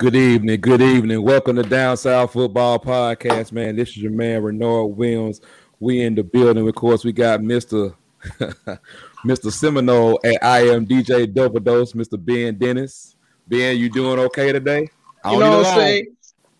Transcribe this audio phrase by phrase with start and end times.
[0.00, 1.22] Good evening, good evening.
[1.22, 3.76] Welcome to Down South Football Podcast, man.
[3.76, 5.42] This is your man Renard Williams.
[5.78, 6.66] We in the building.
[6.66, 7.94] Of course, we got Mr.
[9.26, 9.52] Mr.
[9.52, 12.24] Seminole at I am DJ Dose, Mr.
[12.24, 13.14] Ben Dennis.
[13.46, 14.88] Ben, you doing okay today?
[15.26, 16.06] You know what I'm saying?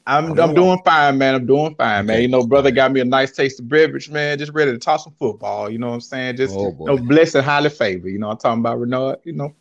[0.07, 1.37] I'm I'm doing fine, man.
[1.37, 2.21] I'm doing fine, man.
[2.21, 4.37] You know, brother got me a nice taste of beverage, man.
[4.37, 5.71] Just ready to toss some football.
[5.71, 6.37] You know what I'm saying?
[6.37, 8.11] Just oh, you know, blessed and highly favored.
[8.11, 9.21] You know, I'm talking about Renard.
[9.25, 9.55] You know.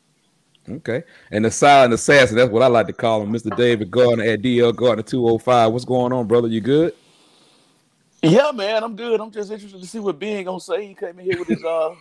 [0.69, 1.03] Okay.
[1.31, 3.55] And the silent assassin, that's what I like to call him, Mr.
[3.55, 5.71] David Gardner at DL Gardner 205.
[5.71, 6.47] What's going on, brother?
[6.47, 6.93] You good?
[8.21, 9.19] Yeah, man, I'm good.
[9.19, 10.87] I'm just interested to see what Ben gonna say.
[10.87, 11.95] He came in here with his uh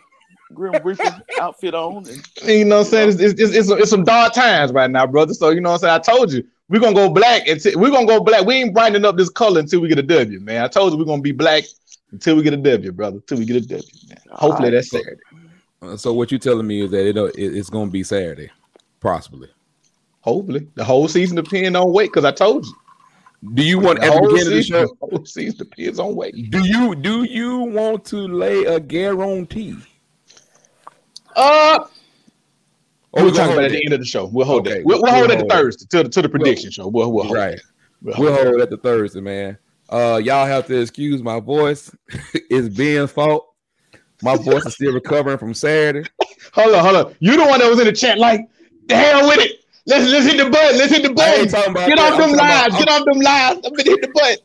[0.53, 2.07] Grim Reaper outfit on.
[2.09, 3.09] And, you know what I'm saying?
[3.11, 5.35] It's, it's, it's, it's, some dark times right now, brother.
[5.35, 5.95] So you know what I'm saying?
[5.95, 8.45] I told you we're gonna go black And until we're gonna go black.
[8.45, 10.65] We ain't brightening up this color until we get a W, man.
[10.65, 11.65] I told you we're gonna be black
[12.11, 13.17] until we get a W, brother.
[13.17, 14.19] Until we get a W, man.
[14.31, 14.75] Hopefully right.
[14.75, 15.23] that's Saturday.
[15.81, 18.51] Uh, so what you telling me is that it, it's gonna be Saturday.
[19.01, 19.49] Possibly.
[20.21, 20.69] Hopefully.
[20.75, 22.75] The whole season depends on weight, because I told you.
[23.55, 24.87] Do you want at the beginning of the show?
[24.87, 26.51] The whole season depends on weight.
[26.51, 29.77] Do you do you want to lay a guarantee?
[31.37, 31.87] Uh
[33.15, 34.27] Oh, we'll talk about at the end of the show.
[34.27, 34.79] We'll hold okay.
[34.79, 34.85] that.
[34.85, 36.89] We'll, we'll, hold it at the Thursday to the to the prediction we'll, show.
[36.89, 37.61] We'll, we'll hold right.
[38.03, 39.57] We'll, we'll hold, hold it at the Thursday, man.
[39.89, 41.91] Uh, y'all have to excuse my voice.
[42.35, 43.55] it's Ben's fault.
[44.23, 46.09] My voice is still recovering from Saturday.
[46.53, 47.15] hold on, hold on.
[47.21, 48.41] You the one that was in the chat like,
[48.89, 49.65] the hell with it.
[49.87, 50.79] Let's let's hit the button.
[50.79, 51.47] Let's hit the button.
[51.47, 52.77] Get off them lives.
[52.77, 53.61] Get off them lives.
[53.65, 54.39] I'm gonna hit the button.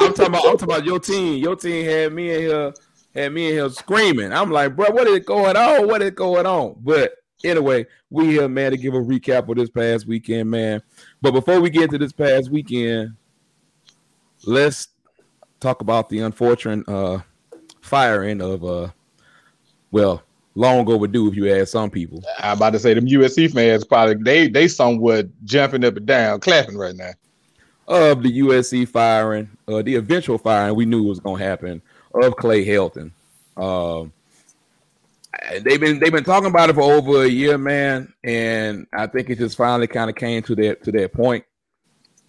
[0.00, 0.44] I'm talking about.
[0.44, 1.42] I'm talking about your team.
[1.42, 2.74] Your team had me in here.
[3.14, 4.32] Had me in here screaming.
[4.32, 5.88] I'm like, bro, what is going on?
[5.88, 6.76] What is going on?
[6.80, 10.82] But anyway, we here, man, to give a recap of this past weekend, man.
[11.22, 13.14] But before we get to this past weekend,
[14.44, 14.88] let's
[15.60, 17.20] talk about the unfortunate uh,
[17.80, 18.88] firing of uh,
[19.90, 20.22] well,
[20.60, 22.22] long overdue if you ask some people.
[22.38, 26.40] I'm about to say them USC fans probably they they somewhat jumping up and down,
[26.40, 27.12] clapping right now.
[27.88, 31.82] Of the USC firing, uh, the eventual firing, we knew was gonna happen
[32.14, 33.10] of Clay Helton.
[33.56, 34.12] Um,
[35.62, 39.30] they've been they've been talking about it for over a year, man, and I think
[39.30, 41.44] it just finally kind of came to that to that point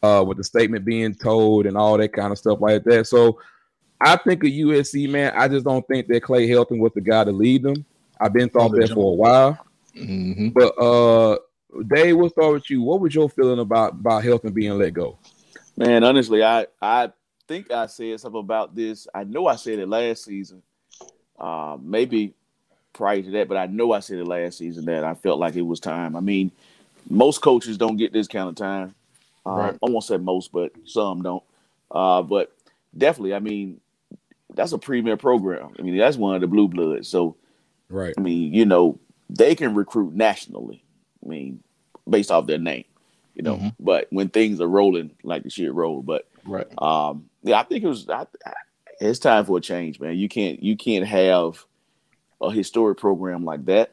[0.02, 3.08] uh, with the statement being told and all that kind of stuff like that.
[3.08, 3.40] So
[4.00, 5.34] I think of USC, man.
[5.36, 7.86] I just don't think that Clay Helton was the guy to lead them.
[8.22, 9.66] I've been thought that for a while.
[9.96, 10.50] Mm-hmm.
[10.50, 11.38] But uh
[11.88, 12.82] Dave, we'll start with you.
[12.82, 15.18] What was your feeling about about Helton being let go?
[15.78, 17.12] Man, honestly, I I
[17.48, 19.08] think I said something about this.
[19.14, 20.62] I know I said it last season.
[21.40, 22.34] Uh, maybe
[22.94, 25.56] prior to that, but I know I said it last season that I felt like
[25.56, 26.16] it was time.
[26.16, 26.52] I mean,
[27.10, 28.96] most coaches don't get this kind of time.
[29.46, 29.74] Uh, right.
[29.74, 31.44] I won't say most, but some don't.
[31.90, 32.56] Uh, but
[32.96, 33.82] definitely, I mean,
[34.54, 35.74] that's a premier program.
[35.78, 37.08] I mean, that's one of the blue bloods.
[37.08, 37.36] So,
[37.92, 38.14] right.
[38.18, 40.84] I mean, you know, they can recruit nationally.
[41.24, 41.64] I mean,
[42.10, 42.86] based off their name,
[43.36, 43.58] you know.
[43.58, 43.68] Mm-hmm.
[43.80, 46.68] But when things are rolling like the shit roll, but right.
[46.82, 48.10] Um, yeah, I think it was.
[48.10, 48.54] I, I,
[49.00, 50.18] it's time for a change, man.
[50.18, 51.66] You can't you can't have
[52.42, 53.92] a historic program like that.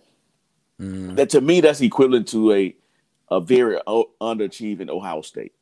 [0.80, 1.16] Mm.
[1.16, 2.76] That to me, that's equivalent to a
[3.30, 5.52] a very underachieving Ohio State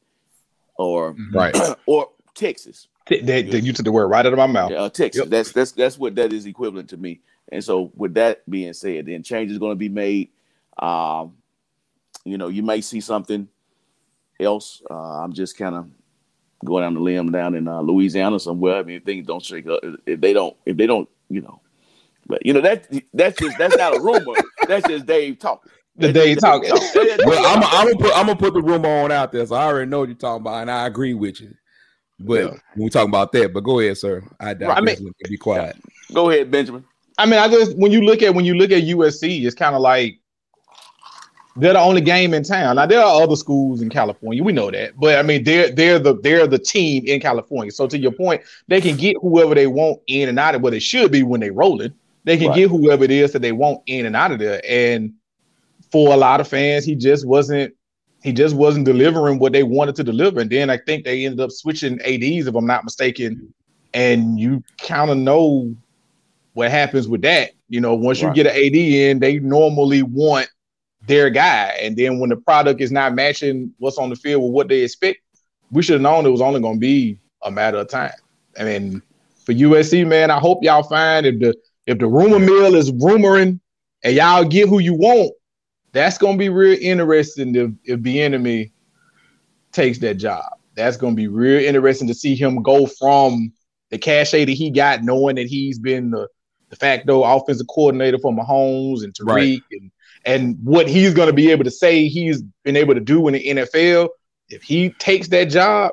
[0.79, 2.89] or right or Texas.
[3.09, 4.73] They, they, you took the word right out of my mouth.
[4.73, 5.21] Uh, Texas.
[5.21, 5.31] Yep.
[5.31, 7.21] That's that's that's what that is equivalent to me.
[7.53, 10.31] And so, with that being said, then change is going to be made.
[10.79, 11.35] Um,
[12.25, 13.49] you know, you may see something
[14.41, 14.83] else.
[14.91, 15.89] Uh, I'm just kind of
[16.65, 18.77] going down the limb down in uh, Louisiana somewhere.
[18.77, 21.61] I mean, if things don't shake up, if they don't, if they don't, you know,
[22.27, 24.35] but you know that that's just that's not a rumor.
[24.69, 25.71] that's just Dave talking.
[25.97, 26.69] The Dave talking.
[26.69, 26.83] Talk.
[27.25, 29.67] well, I'm, I'm gonna put I'm gonna put the rumor on out there, so I
[29.67, 31.55] already know what you're talking about, and I agree with you.
[32.19, 32.49] But yeah.
[32.75, 34.23] when we talk about that, but go ahead, sir.
[34.41, 35.77] I, I, I mean, be quiet.
[36.15, 36.85] Go ahead, Benjamin.
[37.19, 39.75] I mean, I just when you look at when you look at USC, it's kind
[39.75, 40.19] of like
[41.57, 42.77] they're the only game in town.
[42.77, 45.99] Now there are other schools in California, we know that, but I mean they're they're
[45.99, 47.73] the they're the team in California.
[47.73, 50.63] So to your point, they can get whoever they want in and out of.
[50.63, 51.93] Well, they should be when they roll it.
[52.25, 52.57] They can right.
[52.57, 54.61] get whoever it is that they want in and out of there.
[54.69, 55.15] And
[55.91, 57.75] for a lot of fans, he just wasn't
[58.23, 60.41] he just wasn't delivering what they wanted to deliver.
[60.41, 63.53] And then I think they ended up switching ADs, if I'm not mistaken.
[63.95, 65.75] And you kind of know
[66.55, 67.53] what happens with that.
[67.69, 68.35] You know, once right.
[68.35, 70.49] you get an AD in, they normally want
[71.07, 71.77] their guy.
[71.81, 74.83] And then when the product is not matching what's on the field with what they
[74.83, 75.19] expect,
[75.71, 78.13] we should have known it was only going to be a matter of time.
[78.59, 79.03] I mean,
[79.45, 81.55] for USC, man, I hope y'all find if the
[81.87, 83.61] if the rumor mill is rumoring
[84.03, 85.33] and y'all get who you want,
[85.97, 88.73] that's gonna be real interesting if if Bieniemy
[89.73, 90.45] takes that job.
[90.75, 93.53] That's gonna be real interesting to see him go from
[93.91, 96.29] the cachet that he got, knowing that he's been the
[96.71, 99.63] de facto offensive coordinator for Mahomes and Tyreek right.
[99.71, 99.91] and
[100.25, 103.35] and what he's going to be able to say he's been able to do in
[103.35, 104.09] the NFL
[104.49, 105.93] if he takes that job,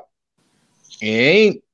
[1.00, 1.64] it ain't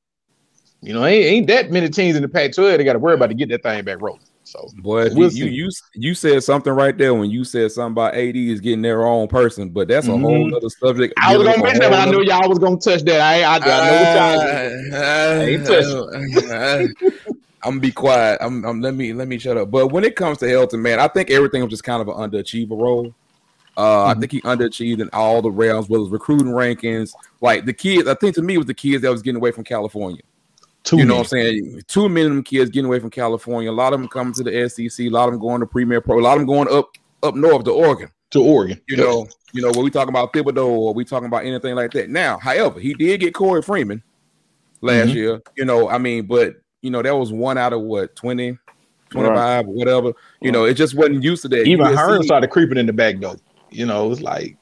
[0.82, 3.28] you know ain't, ain't that many teams in the Pac-12 they got to worry about
[3.28, 4.22] to get that thing back rolling.
[4.50, 8.14] So, boy, we'll you, you, you said something right there when you said something about
[8.14, 10.24] AD is getting their own person, but that's a mm-hmm.
[10.24, 11.14] whole other subject.
[11.18, 13.20] I was gonna mention that, but I know y'all was gonna touch that.
[13.20, 15.00] I, I, I know what y'all.
[15.00, 17.38] Uh, ain't touching.
[17.62, 18.38] I'm gonna be quiet.
[18.40, 19.70] I'm, I'm, let me let me shut up.
[19.70, 22.14] But when it comes to Helton, man, I think everything was just kind of an
[22.14, 23.14] underachiever role.
[23.76, 24.10] Uh, mm-hmm.
[24.10, 28.08] I think he underachieved in all the realms, whether it's recruiting rankings, like the kids.
[28.08, 30.22] I think to me it was the kids that was getting away from California.
[30.82, 31.82] Too you know what I'm saying?
[31.86, 33.70] Two minimum kids getting away from California.
[33.70, 35.06] A lot of them coming to the SEC.
[35.06, 36.18] A lot of them going to Premier Pro.
[36.18, 36.90] A lot of them going up
[37.22, 38.10] up north to Oregon.
[38.30, 38.80] To Oregon.
[38.88, 41.92] You know, you know, when we talking about Thibodeaux or we talking about anything like
[41.92, 42.08] that.
[42.08, 44.02] Now, however, he did get Korey Foreman
[44.80, 45.16] last mm-hmm.
[45.16, 45.42] year.
[45.56, 48.56] You know, I mean, but you know, that was one out of what 20,
[49.10, 49.66] 25, right.
[49.66, 50.12] whatever.
[50.40, 51.66] You know, it just wasn't used to that.
[51.66, 53.36] Even Hearn started creeping in the back though.
[53.70, 54.56] You know, it was like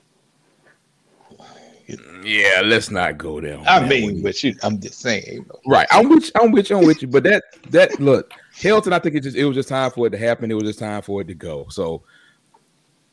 [2.22, 3.58] yeah, let's not go there.
[3.66, 5.60] I mean, but you, I'm just saying, you know.
[5.66, 5.86] right?
[5.90, 6.30] I'm with you.
[6.40, 6.78] I'm with you.
[6.78, 7.08] I'm with you.
[7.08, 10.10] But that that look, Helton, I think it just it was just time for it
[10.10, 10.50] to happen.
[10.50, 11.66] It was just time for it to go.
[11.68, 12.02] So,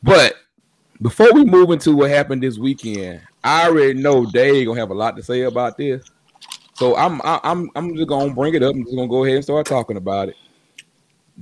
[0.02, 0.34] but
[1.02, 4.94] before we move into what happened this weekend, I already know Dave gonna have a
[4.94, 6.04] lot to say about this.
[6.74, 8.74] So I'm I'm I'm just gonna bring it up.
[8.74, 10.36] I'm just gonna go ahead and start talking about it.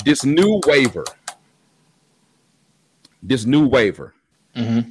[0.04, 1.04] This new waiver.
[3.22, 4.14] This new waiver.
[4.54, 4.90] Mm-hmm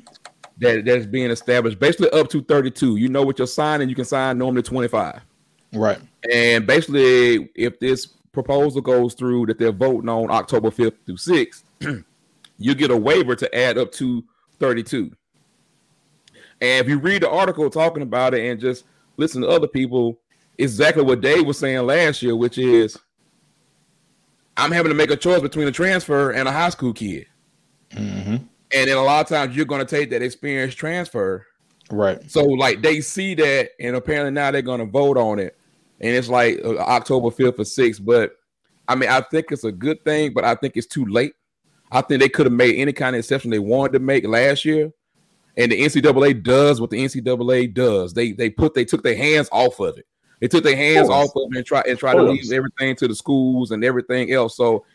[0.63, 2.97] that that's being established basically up to 32.
[2.97, 5.21] You know what you're signing, you can sign normally 25.
[5.73, 5.99] Right.
[6.31, 11.63] And basically, if this proposal goes through that they're voting on October 5th through 6th,
[12.57, 14.23] you get a waiver to add up to
[14.59, 15.11] 32.
[16.61, 18.85] And if you read the article talking about it and just
[19.17, 20.19] listen to other people,
[20.57, 22.97] exactly what Dave was saying last year, which is
[24.55, 27.27] I'm having to make a choice between a transfer and a high school kid.
[27.91, 28.37] Mm-hmm.
[28.73, 31.45] And then a lot of times you're going to take that experience transfer.
[31.91, 32.19] Right.
[32.29, 35.57] So like they see that, and apparently now they're going to vote on it,
[35.99, 38.03] and it's like uh, October fifth or sixth.
[38.03, 38.31] But
[38.87, 41.33] I mean, I think it's a good thing, but I think it's too late.
[41.91, 44.65] I think they could have made any kind of exception they wanted to make last
[44.65, 44.91] year,
[45.55, 48.13] and the NCAA does what the NCAA does.
[48.13, 50.07] They they put they took their hands off of it.
[50.39, 52.95] They took their hands of off of it and try and try to leave everything
[52.97, 54.57] to the schools and everything else.
[54.57, 54.85] So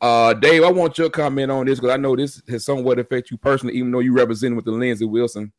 [0.00, 3.32] uh, Dave, I want your comment on this because I know this has somewhat affected
[3.32, 5.52] you personally, even though you represent with the Lindsey Wilson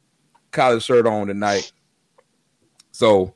[0.51, 1.71] college shirt on tonight.
[2.91, 3.35] So,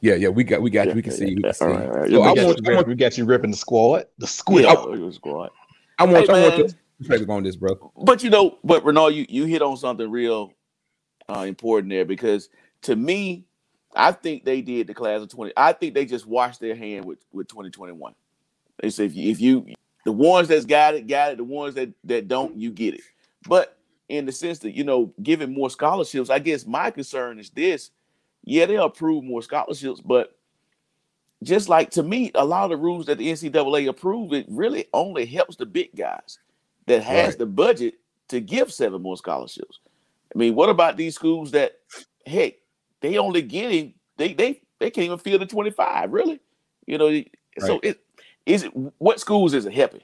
[0.00, 1.64] yeah, yeah, we got, we got, yeah, we can see, we can see.
[1.64, 2.10] All right, all right.
[2.10, 5.10] So we, got want, you, want, we got you ripping the squad, the squad, yeah,
[5.10, 5.50] squad.
[5.98, 6.68] I want, hey, I want your
[6.98, 7.92] perspective on this, bro.
[7.96, 10.52] But you know, but Renard, you you hit on something real
[11.28, 12.48] uh, important there because
[12.82, 13.46] to me,
[13.94, 15.52] I think they did the class of twenty.
[15.56, 18.14] I think they just washed their hand with with twenty twenty one.
[18.80, 19.74] They said if you, if you
[20.08, 21.36] the ones that's got it, got it.
[21.36, 23.02] The ones that that don't, you get it.
[23.46, 23.76] But
[24.08, 27.90] in the sense that you know, giving more scholarships, I guess my concern is this:
[28.42, 30.34] yeah, they'll approve more scholarships, but
[31.42, 34.86] just like to me, a lot of the rules that the NCAA approved, it really
[34.94, 36.38] only helps the big guys
[36.86, 37.38] that has right.
[37.40, 37.96] the budget
[38.28, 39.78] to give seven more scholarships.
[40.34, 41.80] I mean, what about these schools that
[42.26, 42.54] heck,
[43.02, 46.40] they only getting they they they can't even fill the 25, really?
[46.86, 47.30] You know, right.
[47.58, 48.00] so it
[48.48, 50.00] is it what schools is it helping?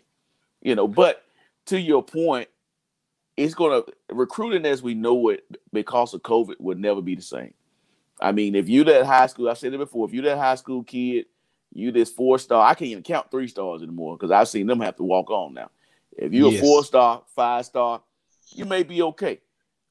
[0.61, 1.25] You know, but
[1.67, 2.49] to your point,
[3.37, 7.55] it's gonna recruiting as we know it because of COVID would never be the same.
[8.21, 10.55] I mean, if you that high school, I've said it before, if you that high
[10.55, 11.27] school kid,
[11.73, 14.81] you this four star, I can't even count three stars anymore because I've seen them
[14.81, 15.71] have to walk on now.
[16.17, 16.61] If you're yes.
[16.61, 18.03] a four star, five star,
[18.51, 19.41] you may be okay.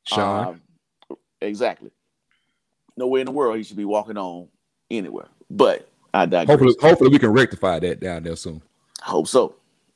[0.04, 0.62] Sean.
[1.10, 1.92] Um, exactly.
[2.96, 4.48] Nowhere in the world he should be walking on
[4.90, 5.28] anywhere.
[5.50, 6.48] But I digress.
[6.48, 8.62] Hopefully, hopefully we can rectify that down there soon.
[9.06, 9.56] I hope so.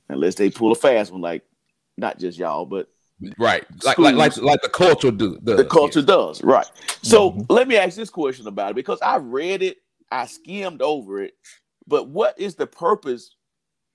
[0.09, 1.43] Unless they pull a fast one, like
[1.97, 2.89] not just y'all, but
[3.37, 5.37] right, like like like, like the culture do.
[5.39, 5.57] Does.
[5.57, 6.65] The culture does, right?
[7.01, 7.41] So mm-hmm.
[7.49, 9.77] let me ask this question about it because I read it,
[10.11, 11.33] I skimmed over it,
[11.87, 13.35] but what is the purpose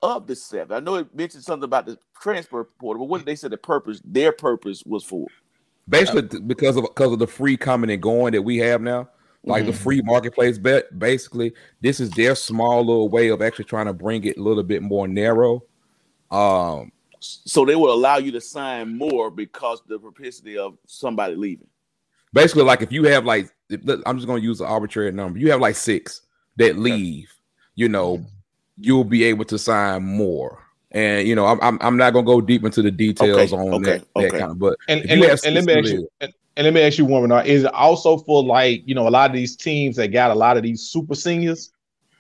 [0.02, 0.76] of the seven?
[0.76, 3.57] I know it mentioned something about the transfer portal, but what did they say the
[3.57, 4.00] purpose?
[4.05, 5.26] Their purpose was for
[5.88, 9.09] basically because of because of the free coming and going that we have now
[9.45, 9.73] like mm-hmm.
[9.73, 13.93] the free marketplace bet basically this is their small little way of actually trying to
[13.93, 15.63] bring it a little bit more narrow.
[16.31, 21.69] Um so they will allow you to sign more because the propensity of somebody leaving?
[22.33, 25.39] Basically like if you have like i'm just going to use an arbitrary number.
[25.39, 26.23] You have like six
[26.57, 27.33] that leave
[27.75, 28.25] you know
[28.79, 30.59] you'll be able to sign more.
[30.91, 33.75] And you know, I'm I'm, I'm not gonna go deep into the details okay, on
[33.75, 34.39] okay, that, that okay.
[34.39, 36.99] kind of, but and, and, let, and let me ask you, and let me ask
[36.99, 37.42] you one more.
[37.42, 40.35] Is it also for like you know a lot of these teams that got a
[40.35, 41.73] lot of these super seniors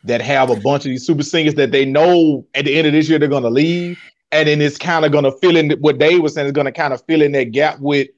[0.04, 2.92] that have a bunch of these super seniors that they know at the end of
[2.92, 3.98] this year they're going to leave,
[4.32, 6.64] and then it's kind of going to fill in what Dave was saying is going
[6.64, 8.08] to kind of fill in that gap with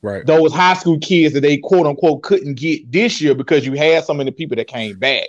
[0.00, 0.24] Right.
[0.24, 4.04] those high school kids that they quote unquote couldn't get this year because you had
[4.04, 5.28] so many people that came back.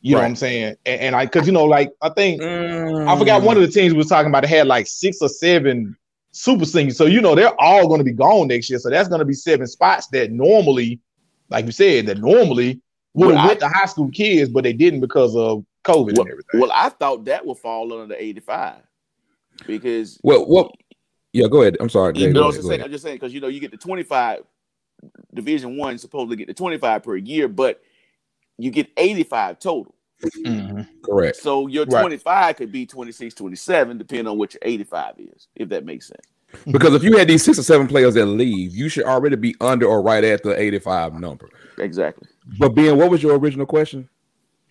[0.00, 0.76] You know what I'm saying?
[0.84, 3.08] And, and I, because you know, like I think Mm.
[3.08, 4.44] I forgot one of the teams we was talking about.
[4.44, 5.96] It had like six or seven
[6.32, 8.78] super seniors, so you know they're all going to be gone next year.
[8.78, 11.00] So that's going to be seven spots that normally,
[11.48, 12.80] like you said, that normally
[13.14, 16.12] would Well, have I- went to high school kids, but they didn't because of COVID
[16.12, 16.60] Well, and everything.
[16.60, 18.76] well, I thought that would fall under the 85
[19.66, 20.70] because Well, what?
[21.32, 21.76] Yeah, go ahead.
[21.80, 22.12] I'm sorry.
[22.16, 22.82] you Jay, know what ahead, I'm saying.
[22.82, 24.40] I'm just saying because you know you get the 25
[25.32, 27.80] Division One supposedly get the 25 per year, but
[28.58, 29.94] you get 85 total.
[30.22, 30.86] Mhm.
[31.02, 31.36] Correct.
[31.36, 32.02] So your Right.
[32.02, 36.26] 25 could be 26, 27, depending on what your 85 is, if that makes sense.
[36.70, 39.54] Because if you had these six or seven players that leave, you should already be
[39.60, 41.48] under or right at the 85 number.
[41.78, 42.28] Exactly.
[42.58, 44.08] But Ben, what was your original question?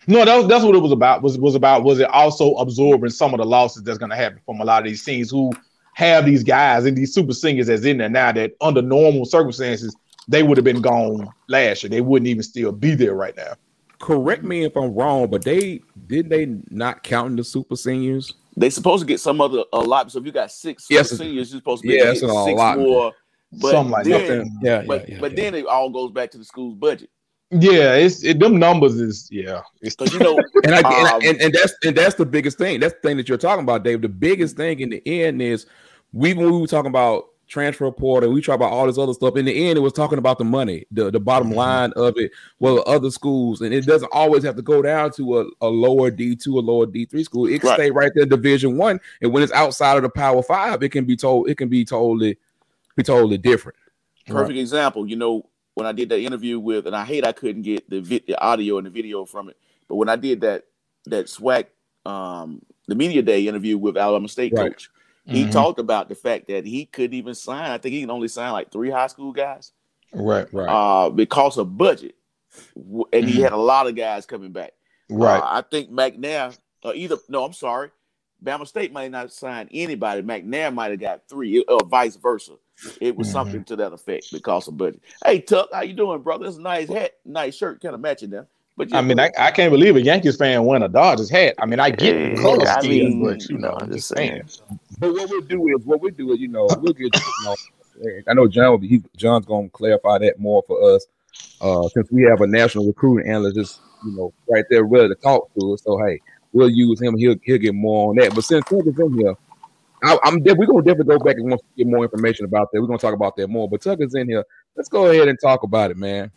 [0.06, 1.22] No, that was, that's what it was about.
[1.22, 4.40] Was was about was it also absorbing some of the losses that's going to happen
[4.46, 5.52] from a lot of these teams who
[5.94, 9.94] have these guys and these super seniors that's in there now that under normal circumstances
[10.28, 11.90] they would have been gone last year.
[11.90, 13.54] They wouldn't even still be there right now.
[14.00, 18.34] Correct me if I'm wrong, but they did they not count the super seniors?
[18.56, 20.10] They supposed to get some other a lot.
[20.10, 22.26] So if you got six Yes, seniors, you're supposed to be yeah, able it's to
[22.26, 22.88] get six allotment.
[22.88, 23.12] more.
[23.52, 24.50] But Something like then, that.
[24.62, 25.36] Yeah, but yeah, yeah, but yeah.
[25.36, 27.10] then it all goes back to the school's budget
[27.50, 29.60] Yeah, it's it, them numbers is yeah.
[29.82, 32.26] It's because you know and, I, and, I- Um, and and that's and that's the
[32.26, 32.80] biggest thing.
[32.80, 34.02] That's the thing that you're talking about, Dave.
[34.02, 35.66] The biggest thing in the end is
[36.12, 39.12] we when we were talking about transfer portal, and we talk about all this other
[39.12, 39.36] stuff.
[39.36, 41.56] In the end, it was talking about the money, the, the bottom Mhm.
[41.56, 42.30] line of it.
[42.60, 46.10] Well, other schools, and it doesn't always have to go down to a, a lower
[46.10, 47.46] D two, a lower D three school.
[47.46, 47.76] It can Right.
[47.76, 51.04] stay right there, Division one, and when it's outside of the Power Five, it can
[51.04, 52.38] be told it can be totally
[52.96, 53.76] be totally different.
[54.26, 55.06] perfect example.
[55.06, 58.00] You know, when I did that interview with, and I hate I couldn't get the,
[58.00, 59.56] vi- the audio and the video from it,
[59.88, 60.64] but when I did that
[61.06, 61.66] that SWAC,
[62.06, 64.70] um, the media day interview with Alabama State Right.
[64.70, 64.90] coach,
[65.30, 65.52] he Mhm.
[65.52, 67.70] talked about the fact that he couldn't even sign.
[67.70, 69.72] I think he can only sign like three high school guys
[70.12, 70.68] right, Right.
[70.68, 72.14] uh, because of budget,
[72.76, 73.42] and he Mhm.
[73.42, 74.72] had a lot of guys coming back.
[75.08, 75.38] right.
[75.40, 77.90] Uh, I think McNair, uh, either no, I'm sorry,
[78.44, 80.22] Bama State might not sign anybody.
[80.22, 82.52] McNair might have got three, or vice versa.
[83.00, 83.32] It was Mhm.
[83.32, 85.02] something to that effect because of budget.
[85.24, 86.46] Hey Tuck, how you doing, brother?
[86.46, 88.46] It's a nice hat, nice shirt, kind of matching them.
[88.80, 91.54] But I mean, I, I can't believe a Yankees fan won a Dodgers hat.
[91.58, 93.90] I mean, I get Yeah, the color I scheme, mean, but you know, I'm I'm
[93.92, 94.42] just just saying.
[94.98, 97.56] But what we'll do is what we do is, you know, we'll get you know,
[98.28, 101.06] I know John will be he, John's gonna clarify that more for us.
[101.60, 105.14] Uh since we have a national recruiting analyst just, you know, right there ready to
[105.16, 105.82] talk to us.
[105.84, 106.20] So hey,
[106.52, 108.34] we'll use him, he'll he'll get more on that.
[108.34, 109.34] But since Tuck is in here,
[110.02, 112.80] I, I'm we're gonna definitely go back and want to get more information about that.
[112.80, 113.68] We're gonna talk about that more.
[113.68, 114.44] But Tucker's in here.
[114.76, 116.30] Let's go ahead and talk about it, man.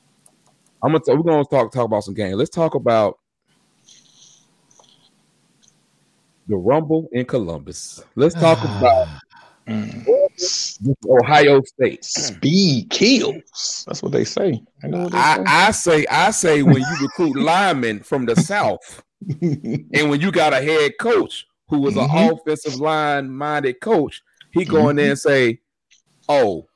[0.84, 2.36] I'm gonna talk, we're gonna talk talk about some games.
[2.36, 3.18] Let's talk about
[6.48, 8.04] the Rumble in Columbus.
[8.16, 9.08] Let's talk about
[9.66, 10.06] Mm.
[11.08, 12.04] Ohio State.
[12.04, 13.86] Speed kills.
[13.88, 14.62] That's what they say.
[14.84, 19.02] I know they I, I say, I say, when you recruit linemen from the South,
[19.42, 22.34] and when you got a head coach who was an Mhm.
[22.34, 24.22] offensive line minded coach,
[24.52, 25.62] he go in there and say,
[26.28, 26.68] "Oh,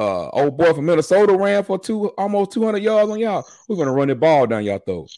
[0.00, 3.44] uh, old boy from Minnesota ran for two almost two hundred yards on y'all.
[3.68, 5.10] We're gonna run the ball down y'all throat."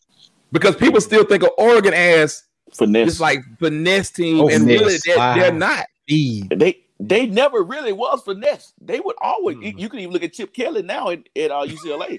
[0.51, 2.43] Because people still think of Oregon as
[2.75, 3.07] finesse.
[3.09, 5.35] this like finesse team, Oh, and really they're, Wow.
[5.37, 5.87] they're not.
[6.09, 8.73] They they never really was finesse.
[8.81, 9.57] They would always.
[9.57, 9.77] Mm-hmm.
[9.77, 9.81] Mhm.
[9.81, 12.19] You can even look at Chip Kelly now at, at uh, UCLA.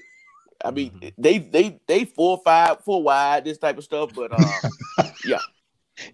[0.64, 1.08] I mean, Mm-hmm.
[1.22, 4.10] they they they four five, four wide, this type of stuff.
[4.14, 5.04] But uh,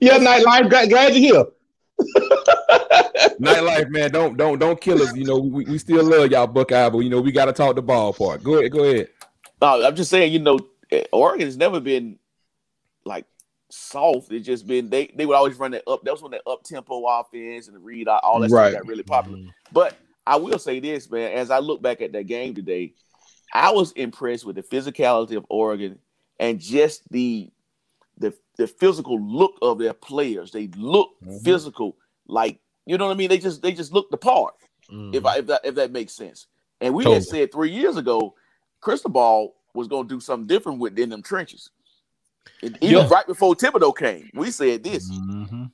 [0.00, 0.68] Yeah, nightlife.
[0.68, 1.44] Glad, glad you're here.
[3.40, 5.14] Nightlife, man, don't don't don't kill us.
[5.14, 7.76] You know, we, we still love y'all Buckeye, but you know we got to talk
[7.76, 8.42] the ballpark.
[8.42, 9.08] Go ahead, go ahead.
[9.60, 10.58] No, I'm just saying, you know,
[11.12, 12.18] Oregon has never been
[13.04, 13.26] like
[13.70, 14.32] soft.
[14.32, 16.02] It's just been they they would always run that up.
[16.04, 18.70] That was when that up tempo offense and the read all all that Right.
[18.70, 19.38] stuff got really popular.
[19.38, 19.48] Mm-hmm.
[19.72, 22.94] But I will say this, man, as I look back at that game today,
[23.52, 25.98] I was impressed with the physicality of Oregon
[26.38, 27.50] and just the
[28.60, 30.52] the physical look of their players.
[30.52, 31.42] They look Mhm.
[31.42, 31.96] physical,
[32.28, 33.28] like you know what I mean.
[33.30, 34.54] They just they just look the part
[34.90, 35.14] Mm-hmm.
[35.14, 36.46] if I, if that if that makes sense.
[36.80, 37.14] And we Totally.
[37.16, 38.34] had said three years ago,
[38.80, 41.70] Cristobal was going to do something different within them trenches.
[42.62, 43.08] And even Yeah.
[43.08, 45.10] right before Thibodeaux came, we said this.
[45.10, 45.70] Mhm.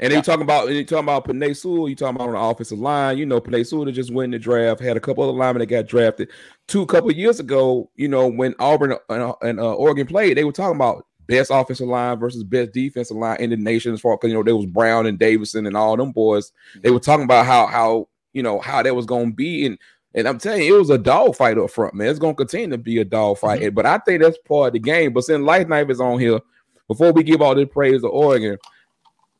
[0.00, 2.40] And they talking about and you talking about Penei Sewell, you talking about on the
[2.40, 3.16] offensive line.
[3.18, 5.66] You know, Penei Sewell just went in the draft, had a couple other linemen that
[5.66, 6.30] got drafted.
[6.66, 10.50] Two couple years ago, you know, when Auburn and, and uh, Oregon played, they were
[10.52, 14.28] talking about best offensive line versus best defensive line in the nation as far because
[14.28, 16.52] you know there was Brown and Davidson and all them boys.
[16.82, 19.78] They were talking about how how you know how that was gonna be and
[20.16, 22.08] and I'm telling you, it was a dog fight up front, man.
[22.08, 23.60] It's gonna continue to be a dog fight.
[23.60, 23.74] Mm-hmm.
[23.74, 25.12] But I think that's part of the game.
[25.12, 26.38] But since Life Knife is on here,
[26.86, 28.56] before we give all this praise to Oregon,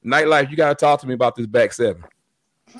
[0.04, 2.02] Nightlife, you gotta talk to me about this back seven.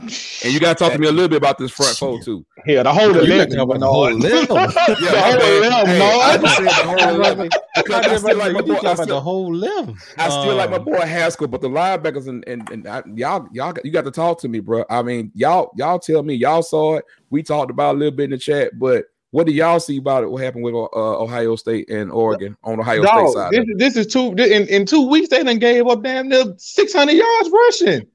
[0.01, 2.45] And you got to talk to me a little bit about this front four too.
[2.67, 3.51] Yeah, the whole You eleven.
[3.51, 3.87] the no.
[3.93, 4.47] whole eleven.
[4.49, 5.63] Yeah, my whole bad.
[5.63, 6.21] eleven, Hey, no.
[6.21, 7.49] I just said the whole eleven.
[7.77, 8.75] Because I still like my boy.
[8.75, 9.97] I about the whole eleven.
[10.19, 13.47] I still like my Um, boy Haskell, but the linebackers and and, and I, y'all
[13.53, 14.85] y'all got- you got to talk to me, bro.
[14.91, 17.05] I mean, y'all y'all tell me y'all saw it.
[17.31, 19.97] We talked about it a little bit in the chat, but what do y'all see
[19.99, 20.31] about it?
[20.31, 23.53] What happened with uh, Ohio State and Oregon on Ohio State Dog, side?
[23.53, 25.29] this, this is two in, in two weeks.
[25.29, 28.07] They done gave up damn near six hundred yards rushing.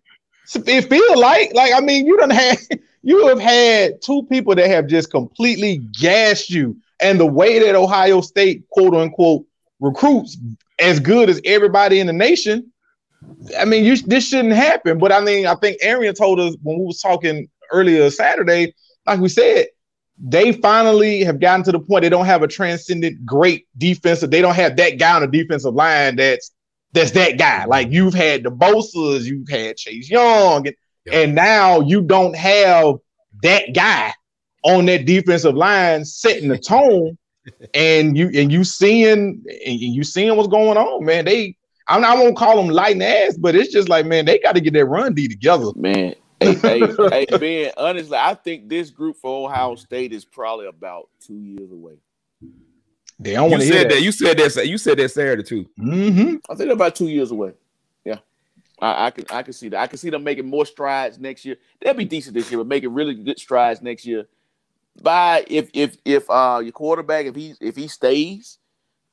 [0.56, 2.60] It feel like like I mean you don't have
[3.04, 7.76] you have had two people that have just completely gassed you, and the way that
[7.76, 9.46] Ohio State quote unquote
[9.80, 10.38] recruits
[10.80, 12.72] as good as everybody in the nation.
[13.58, 14.98] I mean, you this shouldn't happen.
[14.98, 18.74] But I mean, I think Arian told us when we was talking earlier Saturday,
[19.06, 19.68] like we said,
[20.22, 24.32] they finally have gotten to the point they don't have a transcendent great defensive.
[24.32, 26.52] They don't have that guy on the defensive line that's
[26.94, 27.66] that's that guy.
[27.66, 31.20] Like you've had the Bosa's, you've had Chase Young, and, Yeah.
[31.20, 32.96] and now you don't have
[33.44, 34.14] that guy
[34.64, 37.18] on that defensive line setting the tone.
[37.74, 41.26] and you and you seeing and you seeing what's going on, man.
[41.26, 41.56] They
[41.88, 44.54] I'm not, I won't call them lighting ass, but it's just like, man, they got
[44.54, 45.72] to get that run D together.
[45.76, 46.80] Man, hey, hey,
[47.10, 51.72] hey, Ben, honestly, I think this group for Ohio State is probably about two years
[51.72, 51.96] away.
[53.20, 53.96] They don't You want to hear said that.
[53.96, 54.02] that.
[54.02, 54.68] You said that.
[54.68, 55.66] You said that Saturday too.
[55.78, 57.54] hmm I think they're about two years away.
[58.06, 58.20] Yeah.
[58.82, 59.80] I, I can I can see that.
[59.82, 61.58] I can see them making more strides next year.
[61.82, 64.26] They'll be decent this year, but making really good strides next year.
[65.02, 68.58] By if if if uh your quarterback if he if he stays,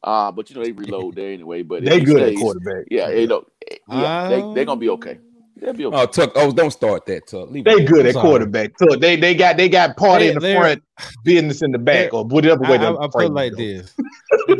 [0.03, 1.63] uh but you know they reload there anyway.
[1.63, 2.87] But They he good at quarterback.
[2.91, 3.45] Yeah, you know,
[3.89, 5.19] yeah, they they're gonna be Um, okay.
[5.59, 5.97] They'll be okay.
[5.97, 6.33] Oh, Tuck.
[6.35, 7.51] Oh, don't start that, Tuck.
[7.51, 8.29] Leave They good at sorry.
[8.29, 8.79] quarterback.
[8.79, 10.83] So they they got they got party They- in the front,
[11.25, 13.53] business in the back, or whatever I, way I, they I put phrase it like
[13.53, 13.57] it.
[13.57, 13.95] this: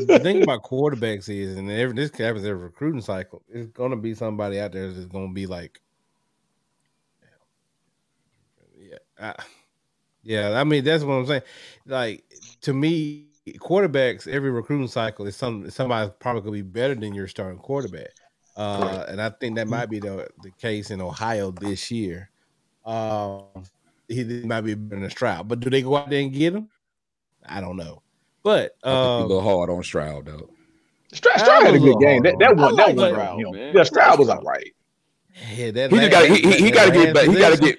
[0.07, 4.15] the thing about quarterbacks is, and every this happens every recruiting cycle, it's gonna be
[4.15, 5.81] somebody out there that's gonna be like,
[8.79, 9.35] yeah, I,
[10.23, 10.59] yeah.
[10.59, 11.43] I mean, that's what I'm saying.
[11.87, 12.25] Like
[12.63, 13.27] to me,
[13.59, 18.13] quarterbacks every recruiting cycle is some somebody's probably gonna be better than your starting quarterback.
[18.57, 22.31] Uh, and I think that might be the the case in Ohio this year.
[22.85, 23.43] Um,
[24.09, 26.69] he might be better than Stroud, but do they go out there and get him?
[27.45, 28.03] I don't know.
[28.43, 30.49] But I think you a um, hard on Stroud though.
[31.13, 32.23] Stroud, Stroud had a good game.
[32.23, 33.73] That that I one that one Stroud, you know.
[33.75, 34.73] Yeah, Stroud was all right.
[35.55, 36.37] yeah, that He last- just got.
[36.39, 37.05] He, he, he got to get.
[37.07, 37.31] last better.
[37.33, 37.79] He got to get.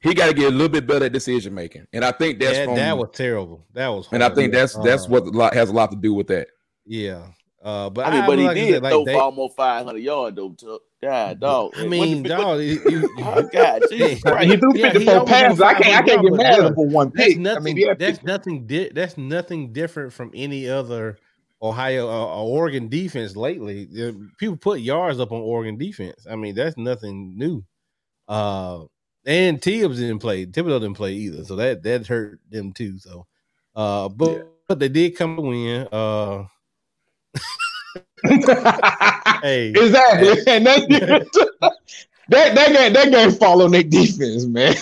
[0.00, 2.58] He got to get a little bit better at decision making, and I think that's
[2.58, 2.74] that, from.
[2.74, 3.64] that was terrible.
[3.72, 6.26] That was, and I think that's that's Uh, what has a lot to do with
[6.26, 6.48] that.
[6.84, 7.28] Yeah,
[7.62, 10.36] uh, but I mean, but he like did said, like throw they- almost 500 yards
[10.36, 10.50] though.
[10.52, 10.80] Tuck.
[11.02, 11.72] God, dog.
[11.76, 14.50] I mean, what- dog, you- you- Oh, God, Jesus Christ.
[14.50, 15.60] He threw 54 almost passes.
[15.60, 17.38] I can't I can't get mad at him for one that's pick.
[17.38, 17.64] I nothing.
[17.64, 18.66] mean, he that's nothing.
[18.66, 21.18] Di- that's nothing different from any other
[21.60, 23.88] Ohio uh, uh, Oregon defense lately.
[24.38, 26.26] People put yards up on Oregon defense.
[26.30, 27.64] I mean, that's nothing new.
[28.28, 28.84] Uh,
[29.26, 30.46] and Tibbs didn't play.
[30.46, 32.98] Thibodeaux didn't play either, so that that hurt them too.
[32.98, 33.26] So,
[33.76, 34.42] uh, but Yeah.
[34.68, 35.88] but they did come to win.
[35.92, 36.44] Uh,
[38.24, 40.30] hey, exactly.
[40.46, 41.28] And that,
[42.28, 44.74] that that game that game fall on their defense, man.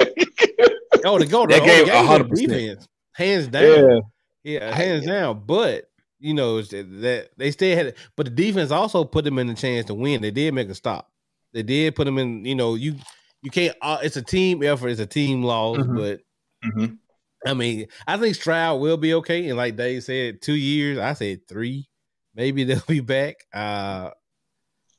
[1.04, 2.34] oh, the go That game, game 100%.
[2.34, 3.90] defense, hands down.
[3.90, 4.00] Yeah.
[4.44, 5.42] Yeah, hands down.
[5.46, 5.90] But
[6.20, 7.96] you know that that they still had, it.
[8.16, 10.22] but the defense also put them in the chance to win.
[10.22, 11.10] They did make a stop.
[11.52, 12.44] They did put them in.
[12.44, 12.96] You know, you
[13.42, 13.76] you can't.
[13.82, 14.88] Uh, it's a team effort.
[14.88, 15.78] It's a team loss.
[15.78, 15.96] Mhm.
[15.96, 16.20] But
[16.64, 16.98] Mhm.
[17.46, 19.48] I mean, I think Stroud will be okay.
[19.48, 20.98] And like Dave said, two years.
[20.98, 21.87] I said three.
[22.38, 23.44] Maybe they'll be back.
[23.52, 24.10] Uh,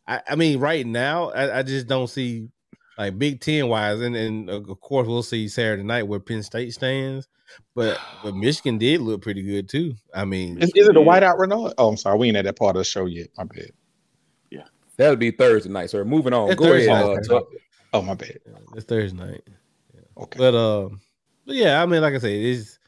[0.06, 2.50] I, I mean, right now, I, I just don't see
[2.98, 6.44] like Big Ten wise, and, and uh, of course we'll see Saturday night where Penn
[6.44, 7.28] State stands.
[7.74, 9.96] But but Michigan did look pretty good too.
[10.14, 11.74] I mean, Is, is it a whiteout Renard?
[11.78, 13.30] Oh, I'm sorry, we ain't at that part of the show yet.
[13.38, 13.72] My bad.
[14.52, 14.64] Yeah,
[14.98, 16.04] That'll be Thursday night, sir.
[16.04, 16.52] Moving on.
[16.52, 17.06] It's Go Thursday ahead.
[17.06, 17.18] night.
[17.30, 17.48] Uh, Tuck.
[17.94, 18.38] Oh, my bad.
[18.76, 19.42] it's Thursday night.
[20.18, 20.38] Okay.
[20.38, 21.00] But um,
[21.46, 22.79] but yeah, I mean, like I said, it's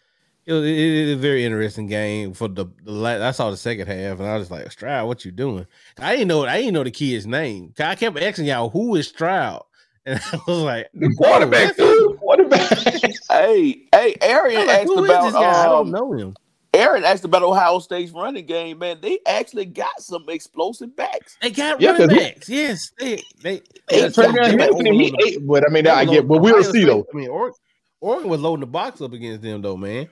[0.51, 3.49] it was, it, it is a very interesting game for the, the la- I saw
[3.51, 5.65] the second half and I was like, Stroud, what you doing?
[5.99, 7.73] I didn't know I didn't know the kid's name.
[7.79, 9.63] I kept asking y'all who is Stroud,
[10.05, 12.69] and I was like, The quarterback, oh, Quarterback.
[13.29, 15.63] Hey, hey, Arian like, asked who is about this guy?
[15.63, 16.35] I don't um, know him.
[16.73, 18.97] Aaron asked about Ohio State's running game, man.
[19.01, 21.37] They actually got some explosive backs.
[21.41, 22.49] They got Yeah, running 'cause he- backs.
[22.49, 23.53] Yes, they they.
[23.55, 26.27] Yeah, they Trey Yeah, Young they Houston, overloaded- he but I mean, they I get,
[26.27, 26.85] but we'll Ohio see State.
[26.85, 27.05] though.
[27.13, 27.59] I mean, Oregon,
[27.99, 30.07] Oregon was loading the box up against them though, man,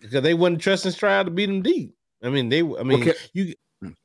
[0.00, 1.94] because they wouldn't trusting Stroud to beat them deep.
[2.22, 2.60] I mean, they.
[2.60, 3.14] I mean, Okay.
[3.32, 3.54] you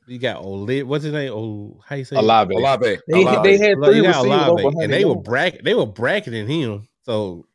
[0.08, 0.84] you got Olave.
[0.84, 1.32] What's his name?
[1.34, 2.16] Oh, how you say?
[2.16, 2.20] it?
[2.20, 2.56] Olave.
[2.56, 2.98] Olave.
[3.08, 3.58] They, Olave.
[3.58, 5.24] they had Like, three you Olave, and they were yards.
[5.28, 6.88] bracket they were bracketing him.
[7.04, 7.46] So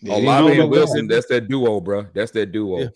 [0.00, 1.06] Yeah, Olave and Wilson.
[1.08, 2.06] That's that duo, bro.
[2.14, 2.80] That's that duo.
[2.80, 2.88] Yeah.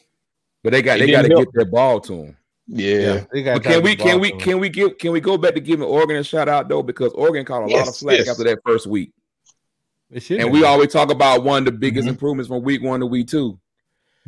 [0.62, 2.36] But they got they got to get their ball to him.
[2.66, 3.24] Yeah.
[3.32, 5.60] they got But can we can we can we give can we go back to
[5.60, 8.28] giving Oregon a shout out though because Oregon caught a lot of Yes, flack yes.
[8.28, 9.12] after that first week.
[10.10, 10.44] And be.
[10.44, 12.10] we always talk about one of the biggest Mhm.
[12.10, 13.58] improvements from week one to week two.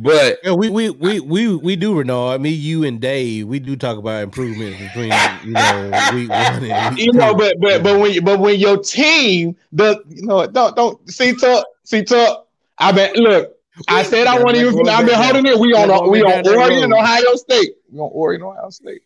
[0.03, 2.41] But Yeah, we we we we we do Renard.
[2.41, 3.47] Me, you, and Dave.
[3.47, 5.13] We do talk about improvement between
[5.45, 7.39] you know week one and week You know, two.
[7.39, 11.67] but but but when but when your team does, you know, don't don't see Tuck,
[11.85, 12.47] see Tuck.
[12.79, 13.17] I bet.
[13.17, 13.57] Look,
[13.89, 14.89] I said I want to like use.
[14.89, 15.59] I've been holding it.
[15.59, 16.93] We down- on we going on back down Oregon.
[16.95, 17.73] Ohio State.
[17.93, 19.03] We on Oregon, Ohio State.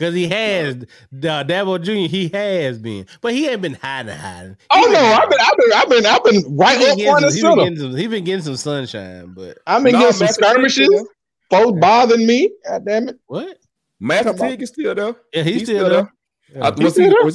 [0.00, 0.76] Because he has
[1.12, 2.10] the Dabo Jr.
[2.10, 4.56] He has been, but he ain't been hiding, hiding.
[4.70, 6.84] Oh, he Oh been- no, I've been I've been I've been I've been right he
[6.84, 7.96] been up getting front and some- he been center.
[7.98, 10.86] he been getting some sunshine, but I've been No, getting some skirmishes.
[10.86, 11.06] still
[11.50, 12.50] Folks bothering me.
[12.66, 13.18] God damn it.
[13.26, 13.58] what?
[14.00, 14.48] Master Come on.
[14.52, 15.14] Teague is still there.
[15.34, 16.12] Yeah, he's, He's still, still there.
[16.54, 16.62] there.
[16.62, 16.84] Uh, I, Yeah.
[16.84, 17.30] was still he, there?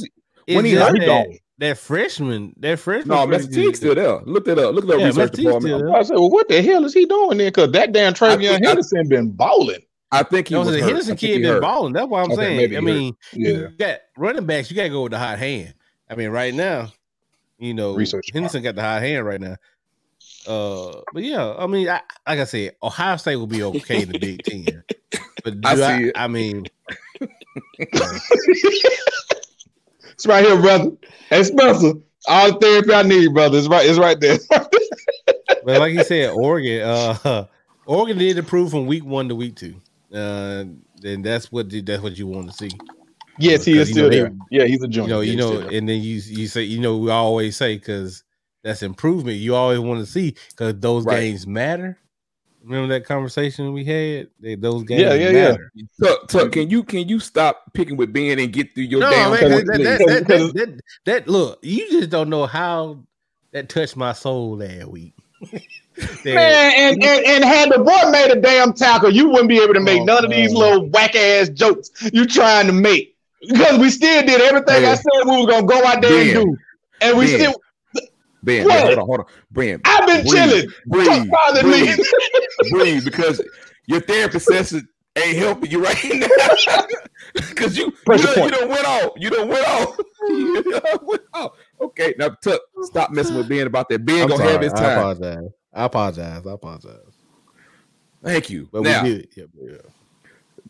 [0.47, 1.38] he, when he- just that, gone.
[1.60, 3.10] that freshman, that freshman.
[3.15, 4.19] no, Master freshman- Teague's still there.
[4.25, 4.73] Look that up.
[4.73, 5.63] Look at the Yeah, research department.
[5.63, 5.95] still there.
[5.95, 7.51] I said, well, what the hell is he doing there?
[7.51, 9.82] Because that damn I TreVeyon Henderson been balling.
[10.19, 11.62] I think he No, was the Henderson kid he been hurt.
[11.62, 11.93] balling.
[11.93, 12.78] That's what I'm Okay, saying.
[12.78, 13.49] I mean, Yeah.
[13.54, 14.69] you got running backs.
[14.69, 15.73] You got to go with the hot hand.
[16.10, 16.91] I mean, right now,
[17.58, 19.56] you know, Research Henderson got the hot hand right now.
[20.47, 24.10] Uh, but yeah, I mean, I, like I said, Ohio State will be okay in
[24.12, 24.84] the Big Ten.
[25.43, 26.23] But do I I.
[26.23, 26.65] I mean,
[30.13, 30.91] It's right here, brother.
[31.30, 31.93] Hey Spencer,
[32.28, 33.58] all the therapy I need, brother.
[33.58, 34.38] It's right, it's right there.
[34.49, 37.45] but like you said, Oregon, uh,
[37.86, 39.75] Oregon did improve from week one to week two.
[40.13, 40.65] Uh,
[41.02, 42.72] then that's what that's what you want to see.
[43.39, 44.36] yes, he Because, is you know, still he- there.
[44.52, 45.10] Yeah, he's a you junior.
[45.15, 48.24] know, you know, and then you you say, you know, we always say because
[48.63, 49.38] that's improvement.
[49.38, 51.22] You always want to see because those Right.
[51.22, 51.98] games matter.
[52.63, 54.30] Remember that conversation we had?
[54.39, 55.52] They, those games Yeah, yeah, yeah.
[55.52, 55.72] matter.
[56.02, 59.12] Tuck, Tuck, can you can you stop picking with Ben and get through your No,
[59.12, 63.04] damn man, that, that, that, that, that, that, that- look, you just don't know how
[63.52, 65.13] that touched my soul that week.
[65.97, 69.60] That- Man, and, and and had the boy made a damn tackle, you wouldn't be
[69.60, 70.60] able to make Oh, none of these man.
[70.62, 75.05] little whack ass jokes you trying to make because we still did everything I said
[75.25, 76.36] we were gonna go out there Ben.
[76.38, 76.58] and do,
[77.01, 77.39] and we Ben.
[77.39, 77.62] still.
[78.43, 79.25] Ben, Ben, hold on, hold on.
[79.51, 80.69] Ben, I've been breathe, chilling.
[80.88, 81.69] breathe, Don't bother me.
[81.86, 81.99] breathe,
[82.71, 83.41] breathe, because
[83.88, 86.27] your therapist says it ain't helping you right now.
[87.34, 88.51] Because you, you, done, you point.
[88.53, 89.12] don't went off.
[89.17, 89.97] You don't went off.
[90.29, 91.51] you done went off.
[91.81, 94.05] Okay, now Tuck, stop messing with Ben about that.
[94.05, 94.51] Ben I'm gonna sorry.
[94.53, 94.77] have his I
[95.15, 95.49] time.
[95.83, 96.45] Apologize.
[96.45, 96.51] I apologize.
[96.51, 97.15] I apologize.
[98.23, 98.67] Thank you.
[98.71, 99.27] But now, we did.
[99.35, 99.77] Yeah, yeah.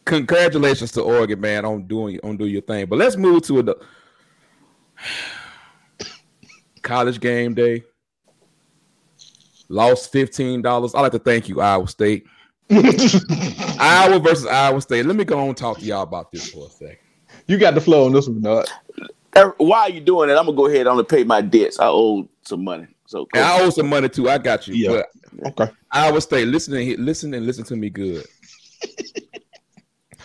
[0.04, 2.86] congratulations to Oregon, man, on doing on doing your thing.
[2.88, 3.78] But let's move to the
[6.82, 7.84] college game day.
[9.70, 10.94] Lost fifteen dollars.
[10.94, 12.26] I'd like to thank you, Iowa State.
[12.70, 15.06] Iowa versus Iowa State.
[15.06, 16.98] Let me go on and talk to y'all about this for a second.
[17.48, 18.66] you got the flow on this one, dog.
[19.38, 20.34] Er, While you doing it?
[20.34, 21.80] I'm gonna go ahead and pay my debts.
[21.80, 22.88] I owe some money.
[23.16, 24.28] So And I owe some money too.
[24.30, 24.76] I got you.
[24.76, 25.04] Yeah.
[25.42, 25.72] But Okay.
[25.92, 28.26] Iowa State, listen and listen and listen to me good.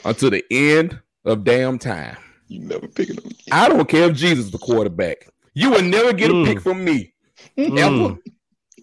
[0.04, 2.16] Until the end of damn time.
[2.48, 3.30] You never picking them.
[3.52, 5.28] I don't care if Jesus is the quarterback.
[5.54, 6.46] You will never get a Mm.
[6.46, 7.12] pick from me.
[7.56, 8.14] Mm-hmm.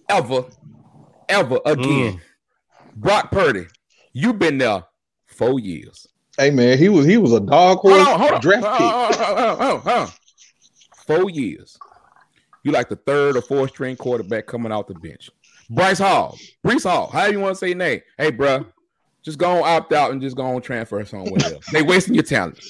[0.08, 0.48] Ever, ever,
[1.28, 2.14] ever again.
[2.14, 2.20] Mm.
[2.96, 3.66] Brock Purdy,
[4.14, 4.84] you've been there
[5.26, 6.06] four years.
[6.38, 8.40] Hey man, he was he was a dog horse Hold on, hold on.
[8.40, 8.70] draft pick.
[8.72, 10.08] hold on, hold on, hold on, hold on.
[11.06, 11.76] Four years.
[12.68, 15.30] You like the third or fourth string quarterback coming off the bench.
[15.70, 18.02] Bryce Hall, Bryce Hall, how you want to say name?
[18.18, 18.66] Hey, bruh,
[19.22, 21.64] just go on opt out and just go on transfer somewhere else.
[21.72, 22.62] they wasting your talent.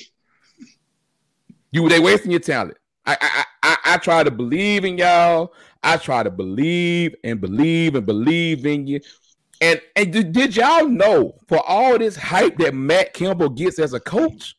[1.72, 2.76] You they wasting your talent.
[3.06, 5.52] I, I I I try to believe in y'all.
[5.82, 9.00] I try to believe and believe and believe in you.
[9.60, 13.94] And and did, did y'all know for all this hype that Matt Campbell gets as
[13.94, 14.54] a coach?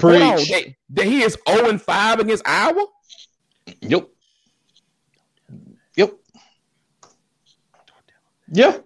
[0.00, 0.48] Hold on, Preach.
[0.48, 2.86] that, that he is 0 and 5 against Iowa?
[3.82, 4.08] Yep.
[8.52, 8.78] Yeah.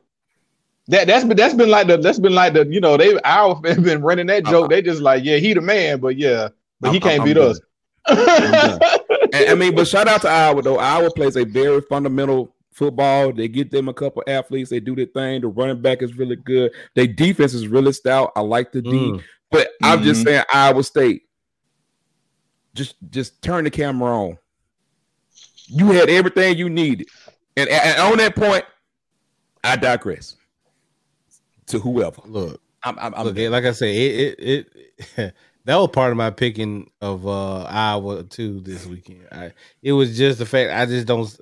[0.88, 3.55] That that's been that's been like the that's been like the you know they our
[3.66, 4.70] have been running that joke.
[4.70, 6.48] They just like yeah he the man, but yeah,
[6.81, 7.61] but he I'm- can't I'm beat us.
[9.35, 10.79] And, I mean, but shout out to Iowa though.
[10.79, 13.33] Iowa plays a very fundamental football.
[13.33, 14.68] They get them a couple athletes.
[14.68, 15.40] They do their thing.
[15.40, 16.70] The running back is really good.
[16.94, 18.33] Their defense is really stout.
[18.37, 18.90] I like the D.
[18.90, 19.22] Mm.
[19.51, 20.25] But I'm just Mhm.
[20.25, 21.22] saying, Iowa State.
[22.75, 24.38] Just just turn the camera on.
[25.66, 27.07] You had everything you needed,
[27.57, 28.64] and, and on that point,
[29.64, 30.37] I digress.
[31.66, 34.68] To whoever, Look, I'm, I'm, I'm Look, like I say, it it,
[35.16, 39.27] it that was part of my picking of uh Iowa too this weekend.
[39.31, 41.35] I it was just the fact I just don't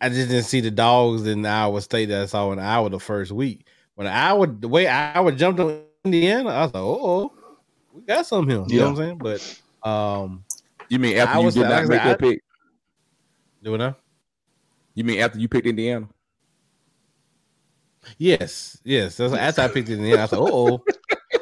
[0.00, 3.00] I just didn't see the dogs in Iowa State that I saw in Iowa the
[3.00, 3.66] first week.
[3.94, 7.32] When Iowa the way Iowa jumped on Indiana, I was like, oh,
[7.92, 8.64] we got some here.
[8.66, 9.18] You know what I'm saying?
[9.18, 10.44] But um
[10.88, 12.42] you mean after I you did I not make that I- pick?
[13.62, 13.94] doing that?
[14.94, 16.08] You mean after you picked Indiana?
[18.18, 19.16] Yes, yes.
[19.16, 20.84] That's after I picked it in, I was like, oh,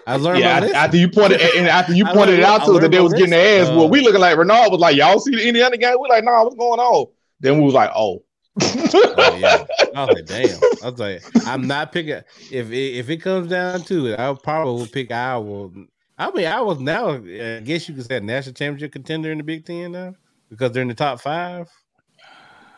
[0.06, 0.76] I learned yeah, after, lesson.
[0.76, 3.12] after you pointed and after you pointed it out I to us that they was
[3.14, 3.76] getting their ass lesson.
[3.76, 5.96] well, Uh, we looking like Renard was like, y'all see the Indiana game?
[5.98, 7.06] We're like, nah, what's going on?
[7.40, 8.22] Then we was like, oh,
[8.60, 9.64] Oh, yeah.
[9.96, 10.58] I was like, damn.
[10.82, 12.22] I was like, I'm not picking.
[12.50, 15.70] If it, if it comes down to it, I probably will pick Iowa.
[16.16, 17.14] I mean, I was now.
[17.14, 20.14] I guess you could say national championship contender in the Big Ten now
[20.48, 21.68] because they're in the top five.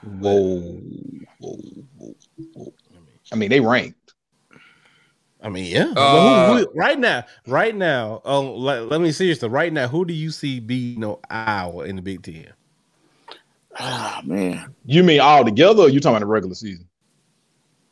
[0.03, 0.81] Whoa,
[1.38, 1.59] whoa,
[1.99, 2.14] whoa,
[2.55, 2.72] whoa.
[3.33, 4.15] I mean, they ranked.
[5.43, 5.93] I mean, yeah.
[5.97, 8.21] Uh, Who- who- right now, right now.
[8.25, 9.43] Oh, let, let me see this.
[9.43, 12.47] Right now, who do you see beating no Iowa in the Big Ten?
[13.79, 14.75] Ah man.
[14.87, 15.83] You mean all together?
[15.83, 16.89] Or you talking about the regular season?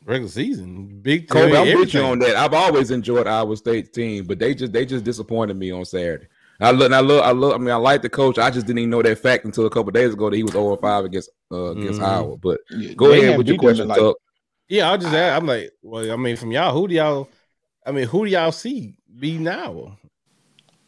[0.03, 1.49] Regular season, Big Ten.
[1.51, 2.35] Kobe, I'm with you on that.
[2.35, 6.25] I've always enjoyed Iowa State's team, but they just they just disappointed me on Saturday.
[6.59, 7.53] I look, I look, I look.
[7.53, 8.37] I mean, I like the coach.
[8.39, 10.53] I just didn't even know that fact until a couple days ago that he was
[10.53, 12.05] 0 5 against uh, against Mhm.
[12.05, 12.37] Iowa.
[12.37, 14.17] But Yeah, go they ahead with your beat them in, question, like, Tuck.
[14.67, 17.29] Yeah, I'll just ask, I'm like, well, I mean, from y'all, who do y'all?
[17.85, 19.97] I mean, who do y'all see be now?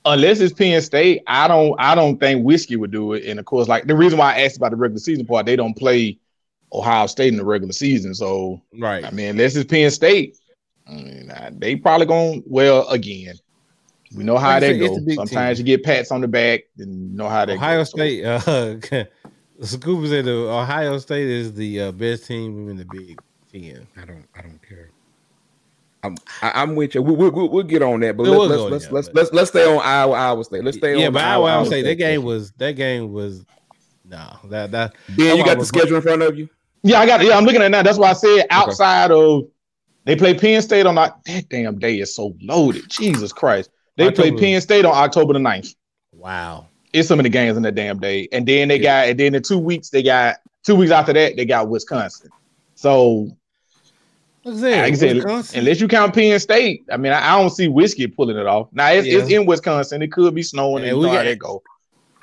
[0.08, 3.26] unless it's Penn State, I don't I don't think whiskey would do it.
[3.26, 5.56] And of course, like the reason why I asked about the regular season part, they
[5.56, 6.18] don't play
[6.74, 8.14] Ohio State in the regular season.
[8.14, 9.04] So Right.
[9.04, 10.38] I mean, unless it's Penn State,
[10.88, 13.36] I mean, I- they probably going well again.
[14.16, 15.16] We know how Like I they said, it's go.
[15.16, 15.66] Sometimes Ten.
[15.68, 17.84] you get pats on the back, and know how they Ohio go.
[17.84, 18.24] So, State.
[18.98, 19.04] Uh,
[19.66, 23.20] Scoop said the Ohio State is the uh, best team in the Big
[23.62, 23.88] Ten.
[23.98, 24.90] I don't, I don't care.
[26.04, 27.02] I'm, I, I'm with you.
[27.02, 29.34] We, we, we, we'll get on that, but We'll let's let's there, let's, but- let's
[29.34, 30.64] let's stay on Iowa, Iowa State.
[30.64, 33.12] Let's stay yeah, on but I Iowa, would Iowa say that game was that game
[33.12, 33.46] was
[34.06, 36.48] no that that Ben, you got the was- schedule in front of you.
[36.84, 37.84] yeah, I got yeah, I'm looking at that.
[37.84, 39.44] That's why I said outside of
[40.06, 42.88] they play Penn State on that that damn day is so loaded.
[42.90, 43.70] Jesus Christ.
[43.98, 45.76] They play Penn State on October the 9th.
[46.14, 46.68] wow.
[46.94, 48.30] It's so many games in that damn day.
[48.32, 51.36] And then they got, and then in two weeks, they got two weeks after that,
[51.36, 52.30] they got Wisconsin.
[52.76, 53.38] So What's that?
[54.48, 55.18] Like I said,
[55.56, 58.70] unless you count Penn State, I mean, I, I don't see whiskey pulling it off.
[58.72, 60.02] Now it's, it's in Wisconsin.
[60.02, 61.62] It could be snowing, Yeah, and you we got- that go.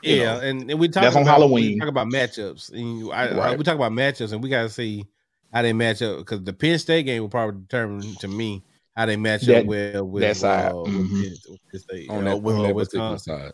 [0.03, 0.41] yeah, know.
[0.41, 1.75] and, and we talk That's on about, Halloween.
[1.75, 2.73] We talk about matchups.
[2.73, 5.05] And you- I, I- we talk about matchups, and we got to see
[5.53, 8.63] how they match up because the Penn State game will probably determine to me
[8.97, 10.73] how they match That- up with with, that side.
[10.73, 11.11] uh, with Mhm.
[11.23, 13.39] Penn- with Penn State, on uh, that, with, on uh, that Wisconsin.
[13.39, 13.53] side.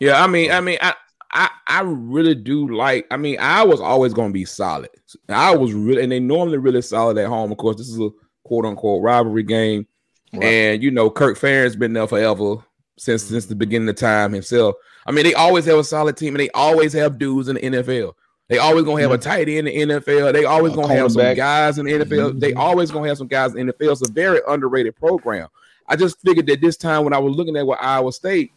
[0.00, 0.94] Yeah, I mean, I mean, I,
[1.32, 3.06] I, I really do like.
[3.10, 4.88] I mean, I was always going to be solid.
[5.28, 7.52] I was really, and they normally really solid at home.
[7.52, 8.08] Of course, this is a
[8.44, 9.86] quote unquote rivalry game,
[10.32, 10.44] Right.
[10.44, 12.56] and you know, Kirk Ferentz been there forever
[12.98, 14.74] since since the beginning of time himself.
[15.06, 17.62] I mean, they always have a solid team, and they always have dudes in the
[17.62, 18.14] NFL.
[18.48, 20.32] They always gonna have a tight end in the NFL.
[20.32, 21.36] They always gonna have some cornerback.
[21.36, 22.40] guys in the NFL.
[22.40, 22.58] They Mhm.
[22.58, 23.92] always gonna have some guys in the NFL.
[23.92, 25.48] It's a very underrated program.
[25.86, 28.52] I just figured that this time when I was looking at what Iowa State,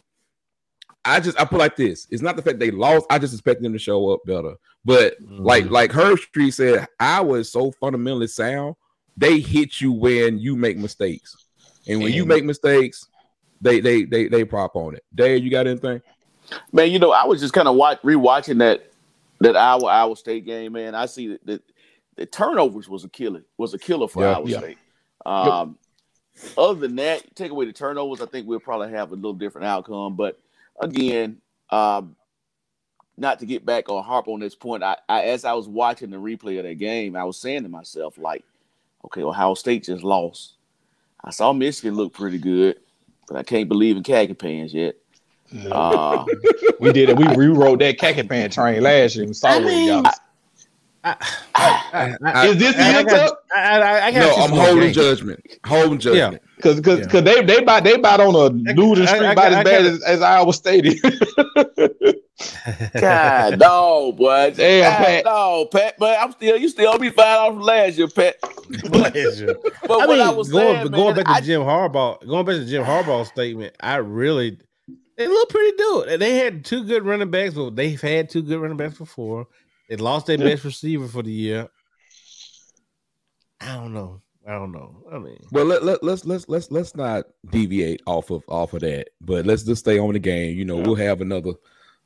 [1.04, 2.06] I just I put like this.
[2.10, 3.06] It's not the fact they lost.
[3.10, 4.54] I just expect them to show up better.
[4.84, 5.72] But like Mm-hmm.
[5.72, 8.76] like Herbstreit said, I was so fundamentally sound.
[9.16, 11.36] They hit you when you make mistakes,
[11.86, 13.06] and when you make mistakes,
[13.60, 15.04] they they they they prop on it.
[15.14, 16.00] Dave, you got anything?
[16.72, 18.90] Man, you know, I was just kind of watch rewatching that
[19.40, 20.72] that Iowa Iowa State game.
[20.72, 21.62] Man, I see that the,
[22.16, 24.32] the turnovers was a killer was a killer for Yeah.
[24.36, 24.58] Iowa Yeah.
[24.58, 24.78] State.
[25.26, 25.78] Um,
[26.56, 29.66] Other than that, take away the turnovers, I think we'll probably have a little different
[29.66, 30.16] outcome.
[30.16, 30.38] But
[30.82, 31.38] again,
[31.70, 32.16] um,
[33.16, 36.10] not to get back or harp on this point, I, I as I was watching
[36.10, 38.44] the replay of that game, I was saying to myself, like,
[39.04, 40.54] okay, Ohio State just lost.
[41.24, 42.80] I saw Michigan look pretty good,
[43.28, 44.96] but I can't believe in khaki pants yet.
[45.70, 46.24] Uh,
[46.80, 47.16] we did it.
[47.16, 49.26] We rewrote that khaki pant train last year.
[49.26, 50.12] We saw I it, mean, y'all.
[51.04, 51.16] I,
[51.54, 53.38] I, I, Is this the I, I year, got, Tuck?
[53.56, 54.94] I, I, I got No, you I'm holding games.
[54.96, 55.40] judgment.
[55.66, 56.42] Holding judgment.
[56.56, 57.04] Because because Yeah.
[57.06, 59.86] because they they about they about on a losing I- streak about as I bad
[59.86, 61.02] as, as Iowa State.
[63.00, 64.52] God, no, boy.
[64.56, 65.24] Damn, God, Pat.
[65.24, 65.94] No, Pat.
[65.98, 68.40] But I'm still, you still be five off from last year, Pat.
[68.84, 69.56] Pleasure.
[69.86, 72.26] But I what mean, I was going, saying, going man, back to I- Jim Harbaugh,
[72.26, 74.58] going back to Jim Harbaugh's statement, I really
[75.16, 76.20] they look pretty good.
[76.20, 79.46] They had two good running backs, but they've had two good running backs before.
[79.92, 80.44] They lost their Yeah.
[80.46, 81.68] best receiver for the year.
[83.60, 84.22] I don't know.
[84.48, 85.04] I don't know.
[85.12, 88.80] I mean, Well, let, let let's let's let's let's not deviate off of off of
[88.80, 90.56] that, but let's just stay on the game.
[90.56, 91.52] You know, we'll have another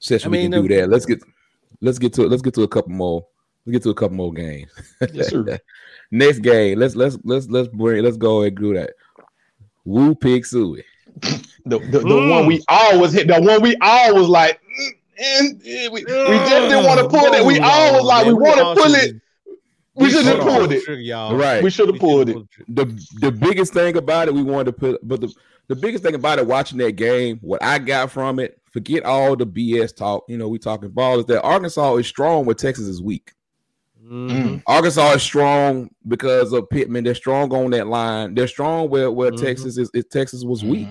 [0.01, 0.89] session I we mean, can do that.
[0.89, 1.23] Let's get
[1.81, 3.25] let's get to let's get to a couple more.
[3.65, 4.73] Let's get to a couple more games.
[5.13, 5.57] yes, sir.
[6.11, 8.95] Next game, let's let's let's let's bring let's go and do that.
[9.85, 10.83] Woo pig suey.
[11.65, 12.31] The, the, the Mm.
[12.31, 14.66] one we always hit, the one we always like, mm,
[15.19, 17.45] and, eh, we, we just didn't want to pull it.
[17.45, 19.17] We always like we want to pull it.
[19.95, 20.83] We should have pulled it.
[21.01, 21.35] y'all.
[21.35, 21.63] Right.
[21.63, 22.37] We should have pulled it.
[22.69, 22.85] The
[23.21, 25.33] the biggest thing about it, we wanted to put, but the
[25.69, 29.35] the biggest thing about it, watching that game, what I got from it, forget all
[29.35, 30.25] the BS talk.
[30.29, 33.33] You know, we talking ball is that Arkansas is strong, where Texas is weak.
[34.05, 34.63] Mhm.
[34.69, 37.03] Arkansas is strong because of Pittman.
[37.03, 38.35] They're strong on that line.
[38.35, 39.43] They're strong where, where Mhm.
[39.43, 40.87] Texas is, is Texas was weak.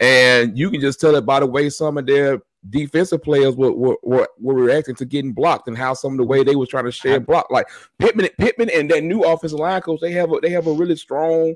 [0.00, 3.72] And you can just tell it by the way some of their defensive players were,
[3.72, 6.68] were were, were reacting to getting blocked and how some of the way they was
[6.68, 7.46] trying to share block.
[7.50, 7.68] Like
[7.98, 10.96] Pittman, Pittman, and that new offensive line coach, they have a they have a really
[10.96, 11.54] strong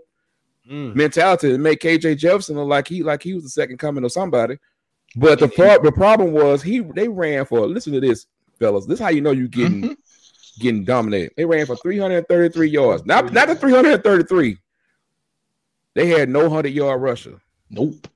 [0.70, 0.94] Mm.
[0.94, 4.12] mentality to make KJ Jefferson look like he like he was the second coming of
[4.12, 4.58] somebody.
[5.16, 8.26] But the pro- the problem was he they ran for listen to this,
[8.60, 8.86] fellas.
[8.86, 9.96] This is how you know you're getting Mhm.
[10.60, 11.32] getting dominated.
[11.36, 13.04] They ran for 333 yards.
[13.04, 14.56] Not not the 333.
[15.94, 17.40] They had no hundred yard rusher.
[17.68, 18.06] Nope.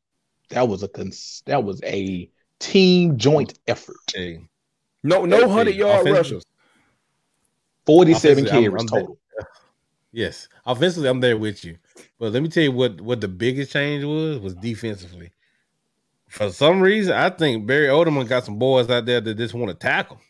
[0.50, 3.96] That was a cons- that was a team joint effort.
[4.14, 4.40] Hey,
[5.02, 6.44] No no Hey, hundred yard offensive- rushers.
[7.86, 9.00] 47 Offensively, I'm- carries I'm there.
[9.00, 9.18] total.
[10.12, 11.78] yes, offensively, I'm there with you.
[12.18, 15.30] But let me tell you what what the biggest change was was defensively.
[16.28, 19.68] For some reason, I think Barry Oderman got some boys out there that just want
[19.70, 20.20] to tackle.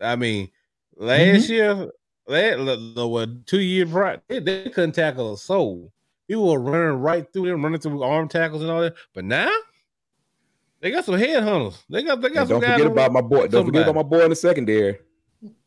[0.00, 0.50] I mean,
[0.96, 1.52] last mm-hmm.
[1.52, 1.90] year,
[2.26, 5.90] last, the what two year prior, they, they couldn't tackle a soul.
[6.28, 8.94] People were running right through them, running through arm tackles and all that.
[9.14, 9.50] But now
[10.80, 11.76] they got some headhunters.
[11.90, 12.72] They got they got And some don't guys.
[12.78, 13.48] forget about my boy.
[13.48, 14.98] Don't forget about my boy in the secondary.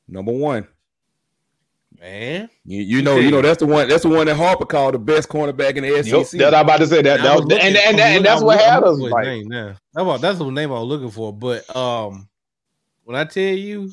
[0.07, 0.67] Number one.
[1.99, 2.49] man.
[2.65, 3.87] You, you know, you know that's the one.
[3.87, 6.39] That's the one that Harper called the best cornerback in the Yep, SEC.
[6.39, 7.21] that I'm about to say that.
[7.21, 9.19] That was was, and, looking- and, and, that's what I had was us looking for
[9.19, 9.37] his like.
[9.37, 9.75] name now.
[9.93, 11.33] That's what that's the name I was looking for.
[11.33, 12.27] But um,
[13.03, 13.91] when I tell you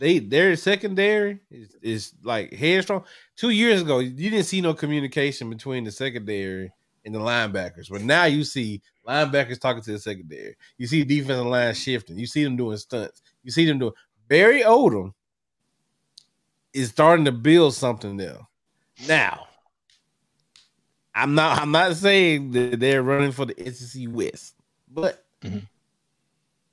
[0.00, 3.04] they their secondary is, is like headstrong.
[3.36, 6.72] Two years ago, you didn't see no communication between the secondary
[7.04, 10.54] and the linebackers, but now you see linebackers talking to the secondary.
[10.76, 12.18] You see defensive line shifting.
[12.18, 13.22] You see them doing stunts.
[13.42, 13.92] You see them doing.
[14.28, 15.14] Barry Odom
[16.74, 18.38] is starting to build something there.
[19.08, 19.46] Now,
[21.14, 21.60] I'm not.
[21.60, 24.54] I'm not saying that they're running for the SEC West,
[24.92, 25.66] but Mhm.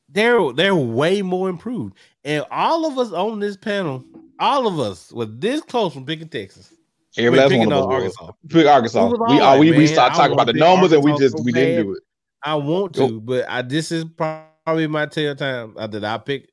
[0.10, 1.96] they're they're way more improved.
[2.24, 4.04] And all of us on this panel,
[4.40, 6.74] all of us were this close from picking Texas.
[7.18, 8.18] Every We're last picking one of on us was.
[8.18, 8.32] Arkansas.
[8.50, 9.06] Pick Arkansas.
[9.06, 11.18] We was We, all uh, we, right, we started talking about the numbers and we
[11.18, 12.04] just so we didn't do it.
[12.46, 16.50] I want to, but I this is probably my tail time uh, that I pick.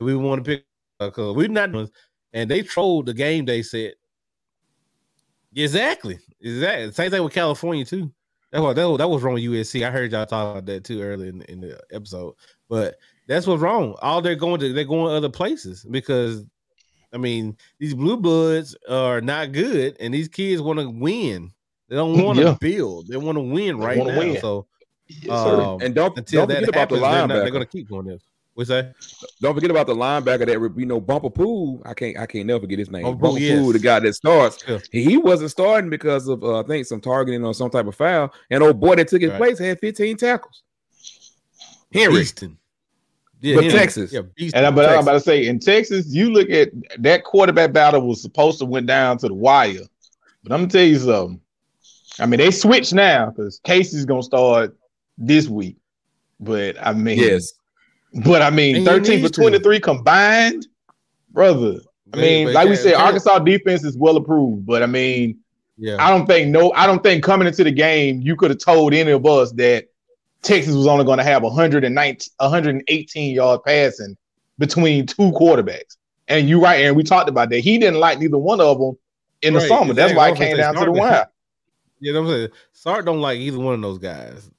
[0.00, 0.64] We want to pick
[0.98, 1.70] because we're not,
[2.32, 3.92] and they trolled the game they said.
[5.54, 6.92] Exactly, exactly.
[6.92, 8.10] Same thing with California too.
[8.52, 9.86] That's what that was, that was wrong with USC.
[9.86, 12.34] I heard y'all talk about that too early in, in the episode,
[12.68, 12.96] but
[13.28, 13.94] that's what's wrong.
[14.02, 16.44] All they're going to they're going other places because,
[17.12, 21.52] I mean, these blue bloods are not good, and these kids want to win.
[21.88, 22.56] They don't want to Yeah.
[22.60, 23.08] build.
[23.08, 24.18] They want to win right now.
[24.18, 24.40] win.
[24.40, 24.66] So
[25.22, 25.60] Yes, sir.
[25.60, 27.42] um, and don't until don't that forget about the happens, they're, not, linebacker.
[27.42, 28.22] they're going to keep going this.
[28.54, 28.94] What's that?
[29.40, 31.80] Don't forget about the linebacker that you know Bumper Pool.
[31.86, 33.02] I can't I can't never forget his name.
[33.02, 34.62] Bumper Bumper, Pool, Pool, the guy that starts.
[34.68, 34.78] Yeah.
[34.92, 37.94] He, he wasn't starting because of uh, I think some targeting or some type of
[37.94, 38.32] foul.
[38.50, 39.38] And old boy that took his Right.
[39.38, 40.62] place had 15 tackles.
[41.92, 42.22] Henry.
[42.22, 42.56] Beaston.
[43.40, 43.78] Yeah, But Henry.
[43.78, 44.12] Texas.
[44.12, 44.52] Yeah, Beaston.
[44.54, 45.02] And I, but I'm Texas.
[45.06, 48.86] about to say, in Texas, you look at that quarterback battle was supposed to went
[48.86, 49.80] down to the wire.
[50.42, 51.40] But I'm gonna tell you something.
[52.18, 54.76] I mean, they switched now because Casey's gonna start
[55.20, 55.76] this week.
[56.40, 57.52] But I mean, Yes.
[58.24, 59.40] But I mean, And 13 for need to.
[59.40, 60.66] 23 combined,
[61.30, 61.78] brother.
[62.12, 64.66] I mean, like we Ca- said, Arkansas defense is well approved.
[64.66, 65.38] But I mean,
[65.76, 68.58] Yeah, I don't think no, I don't think coming into the game, you could have
[68.58, 69.86] told any of us that
[70.42, 74.16] Texas was only going to have 119, 118 yard passing
[74.58, 75.96] between two quarterbacks.
[76.26, 77.60] And you right, and we talked about that.
[77.60, 78.96] He didn't like neither one of them
[79.42, 79.94] in the Right, summer.
[79.94, 81.26] That's why I it came down to the wire.
[82.00, 82.48] you know I'm saying.
[82.72, 84.50] Sark don't like either one of those guys.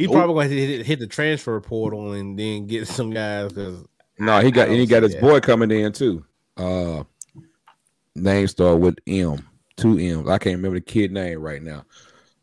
[0.00, 0.16] He's Nope.
[0.16, 3.84] probably going to hit, hit the transfer portal and then get some guys because
[4.18, 5.20] No, he got and he got his that.
[5.20, 6.24] boy coming in too.
[6.56, 7.04] Uh
[8.14, 10.26] name start with M, two M's.
[10.28, 11.84] I can't remember the kid name right now.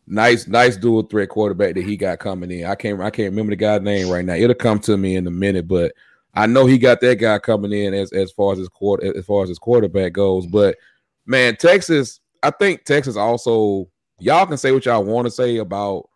[0.06, 2.66] Nice, nice dual threat quarterback that he got coming in.
[2.66, 4.34] I can't I can't remember the guy's name right now.
[4.36, 5.94] It'll come to me in a minute, but
[6.36, 9.26] I know he got that guy coming in as as far as his quarter as
[9.26, 10.46] far as his quarterback goes.
[10.46, 10.78] But
[11.26, 13.90] man, Texas, I think Texas also
[14.20, 16.08] y'all can say what y'all want to say about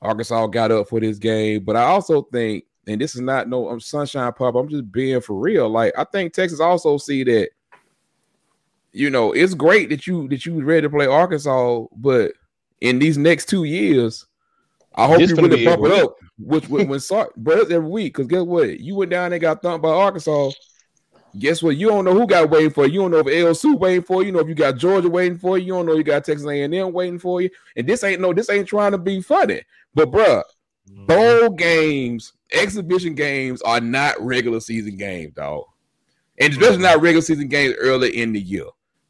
[0.00, 3.68] Arkansas got up for this game, but I also think, and this is not no
[3.68, 4.54] um, sunshine pop.
[4.54, 5.68] I'm just being for real.
[5.68, 7.50] Like I think Texas also see that,
[8.92, 12.32] you know, it's great that you that you ready to play Arkansas, but
[12.80, 14.26] in these next two years,
[14.94, 16.16] I hope This you really bump it up.
[16.38, 18.14] Which when, when Sark, bro, every week.
[18.14, 18.80] Because guess what?
[18.80, 20.50] You went down and got thumped by Arkansas.
[21.38, 21.76] Guess what?
[21.76, 22.92] You don't know who got waiting for you.
[22.92, 24.26] You don't know if LSU waiting for you.
[24.26, 25.66] You know if you got Georgia waiting for you.
[25.66, 27.50] You don't know you got Texas A&M waiting for you.
[27.76, 29.62] And this ain't no, this ain't trying to be funny.
[29.98, 30.42] But bruh,
[31.08, 35.64] bowl games, exhibition games are not regular season games, dog.
[36.40, 38.66] And especially not regular season games early in the year.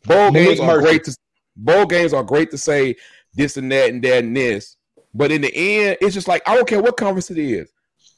[0.07, 1.15] Bowl Malik games are great to
[1.57, 2.97] bowl games are great to say
[3.35, 4.79] this and that and that and this.
[5.13, 7.71] But in the end, it's just like I don't care what conference it is,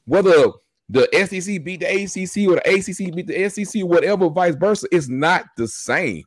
[0.04, 0.52] whether
[0.88, 5.08] the SEC beat the ACC or the ACC beat the SEC, whatever, vice versa, it's
[5.08, 6.22] not the same.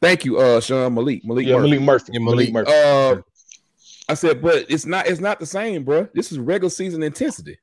[0.00, 1.24] Thank you, uh, Sean Malik.
[1.24, 1.70] Malik, Yeah, Murphy.
[1.70, 2.12] Maalik Murphy.
[2.12, 2.68] Yeah, Malik Malik.
[2.68, 3.18] Murphy.
[3.18, 3.22] Uh,
[4.08, 5.06] I said, but it's not.
[5.06, 6.08] It's not the same, bro.
[6.14, 7.58] This is regular season intensity.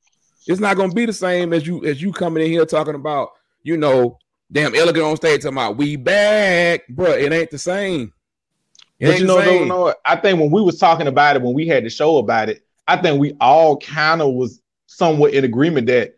[0.48, 3.30] It's not gonna be the same as you as you coming in here talking about,
[3.64, 4.20] you know,
[4.52, 7.12] damn elegant on stage talking about we back, bro.
[7.12, 8.14] It ain't the same.
[9.00, 9.62] It But you know, though, same.
[9.64, 9.98] you know what?
[10.06, 12.64] I think when we was talking about it, when we had the show about it,
[12.88, 16.16] I think we all kind of was somewhat in agreement that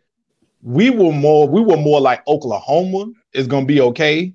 [0.61, 4.33] we were more, we were more like Oklahoma is gonna be okay,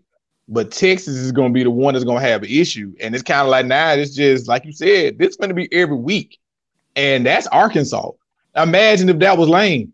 [0.53, 2.95] but Texas is gonna be the one that's gonna have an issue.
[3.01, 5.73] And it's kind of like now, it's just like you said, this is gonna be
[5.73, 6.39] every week,
[6.97, 8.11] and that's Arkansas.
[8.57, 9.93] Imagine if that was Lane.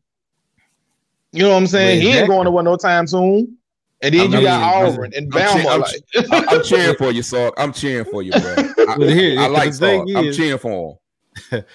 [1.32, 2.02] You know what I'm saying?
[2.02, 3.56] Yeah, he ain't going to win no time soon.
[4.00, 5.74] And then I you got listen, Auburn and I'm cheering- Bama.
[5.74, 7.54] I'm like- I- I'm cheering for you, Sark.
[7.58, 8.40] I'm cheering for you, bro.
[8.88, 10.24] I, here- I like the thing Sark.
[10.26, 10.98] I'm cheering for
[11.50, 11.64] him.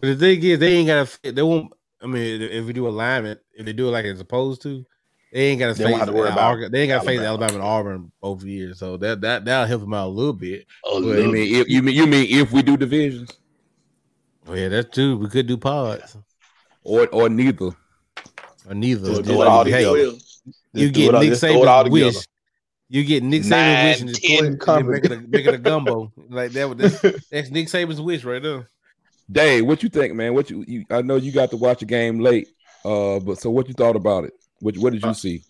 [0.00, 1.04] But the thing is, they ain't gotta.
[1.06, 1.72] fit- They won't.
[2.02, 4.84] I mean, if we do alignment, if they do it like it's supposed to,
[5.32, 5.90] they ain't gotta They face.
[5.92, 7.52] won't have to worry about Arg- they ain't gotta face Alabama.
[7.52, 10.66] Alabama and Auburn both years, so that that that'll help them out a little bit.
[10.84, 13.30] A Well, You mean if you mean you mean if we do divisions
[14.48, 15.16] Oh yeah, that's true.
[15.18, 16.16] We could do pods
[16.82, 17.70] or or neither?
[18.68, 19.06] or neither.
[19.06, 20.16] Just Just- do it all hey, together.
[20.72, 22.16] You get it all- Nick it all Saban's wish.
[22.88, 25.46] You get Nick Saban's wish and just ten it, and then make it a, make
[25.46, 26.76] it a gumbo like that.
[26.76, 28.68] That's, that's Nick Saban's wish right there.
[29.30, 30.34] Dave, what you think, man?
[30.34, 32.48] What you, you I know you got to watch the game late,
[32.84, 34.32] uh, but so what you thought about it?
[34.60, 35.42] What what did you see?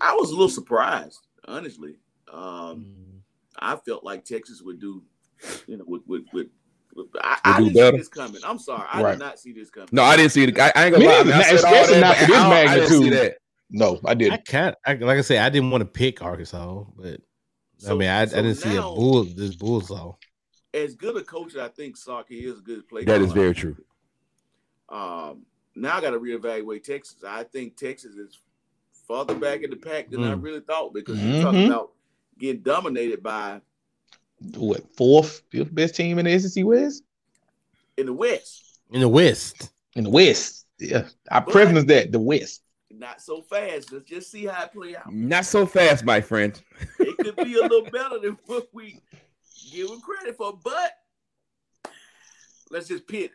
[0.00, 1.96] I was a little surprised, honestly.
[2.28, 2.34] Mm.
[2.34, 2.94] Um,
[3.58, 5.02] I felt like Texas would do,
[5.66, 6.50] you know, would would, would,
[6.94, 7.96] would- I, I do didn't better?
[7.96, 8.40] see this coming.
[8.44, 9.10] I'm sorry, I Right.
[9.12, 9.88] did not see this coming.
[9.92, 10.58] No, I didn't see it.
[10.58, 11.20] I, I ain't gonna Me lie.
[11.20, 13.18] I, mean, said all especially that, not for this I, don't- I didn't see magnitude.
[13.32, 13.36] that.
[13.74, 14.46] No, I I didn't.
[14.46, 14.76] can't.
[14.86, 17.20] I, like I said, I didn't want to pick Arkansas, but
[17.88, 19.24] I mean, I, so I didn't see a bull.
[19.24, 20.14] This bullsaw.
[20.74, 23.04] As good a coach as I think Sark is, a good play.
[23.04, 23.76] That is very true.
[24.90, 27.16] Um, now I got to reevaluate Texas.
[27.26, 28.38] I think Texas is
[29.06, 30.42] farther back in the pack than I Mm.
[30.42, 31.92] really thought because you're talking about
[32.38, 33.60] getting dominated by
[34.54, 37.02] What fourth, fifth best team in the SEC West?
[37.96, 38.80] in the West.
[38.90, 39.70] in the West.
[39.94, 40.66] In the West.
[40.78, 41.08] Yeah.
[41.30, 42.62] I But- preference that, the West.
[42.90, 43.90] Not so fast.
[43.92, 45.12] Let's just see how it play out.
[45.12, 46.60] Not so fast, my friend.
[46.98, 49.00] It could be a little better than what we
[49.70, 50.92] give them credit for, but
[52.70, 53.28] let's just pin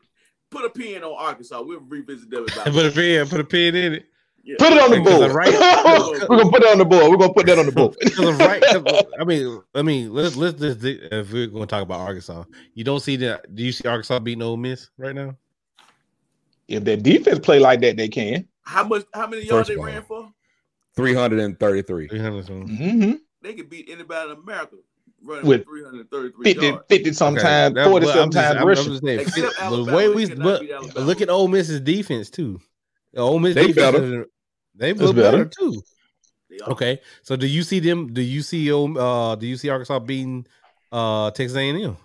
[0.50, 1.62] put a pin on Arkansas.
[1.62, 3.28] We'll revisit them about put a pin.
[3.28, 4.06] Put a pin in it.
[4.43, 4.56] yeah.
[4.60, 5.32] Put it on the board.
[5.32, 5.52] right-
[6.30, 7.10] We're gonna put it on the board.
[7.12, 7.95] We're gonna put that on the board.
[8.04, 8.62] Because right.
[8.64, 12.43] 'cause, I mean, I mean, let's let's just if we're going to talk about Arkansas,
[12.74, 13.54] you don't see that.
[13.56, 15.36] Do you see Arkansas beating Ole Miss right now?
[16.68, 18.45] if their defense play like that, they can.
[18.64, 20.30] How much how many yards they of ran for?
[20.98, 22.08] 333.
[22.08, 22.45] Three hundred.
[22.48, 23.12] Mm-hmm.
[23.41, 24.76] They could beat anybody in America
[25.24, 26.84] running With with 333 50, yards.
[26.89, 30.09] 50 sometimes, Okay, 40 but I'm just- sometimes I'm- I'm just saying, Except the way
[30.09, 30.93] we but, beat Alabama.
[30.95, 32.59] but look at Ole Miss's defense too.
[33.15, 34.26] Ole Miss They defense, better.
[34.76, 35.45] they look better.
[35.45, 35.82] better too.
[36.68, 38.13] Okay, so do you see them?
[38.13, 40.45] Do you see uh do you see Arkansas beating
[40.91, 41.97] uh Texas A and M?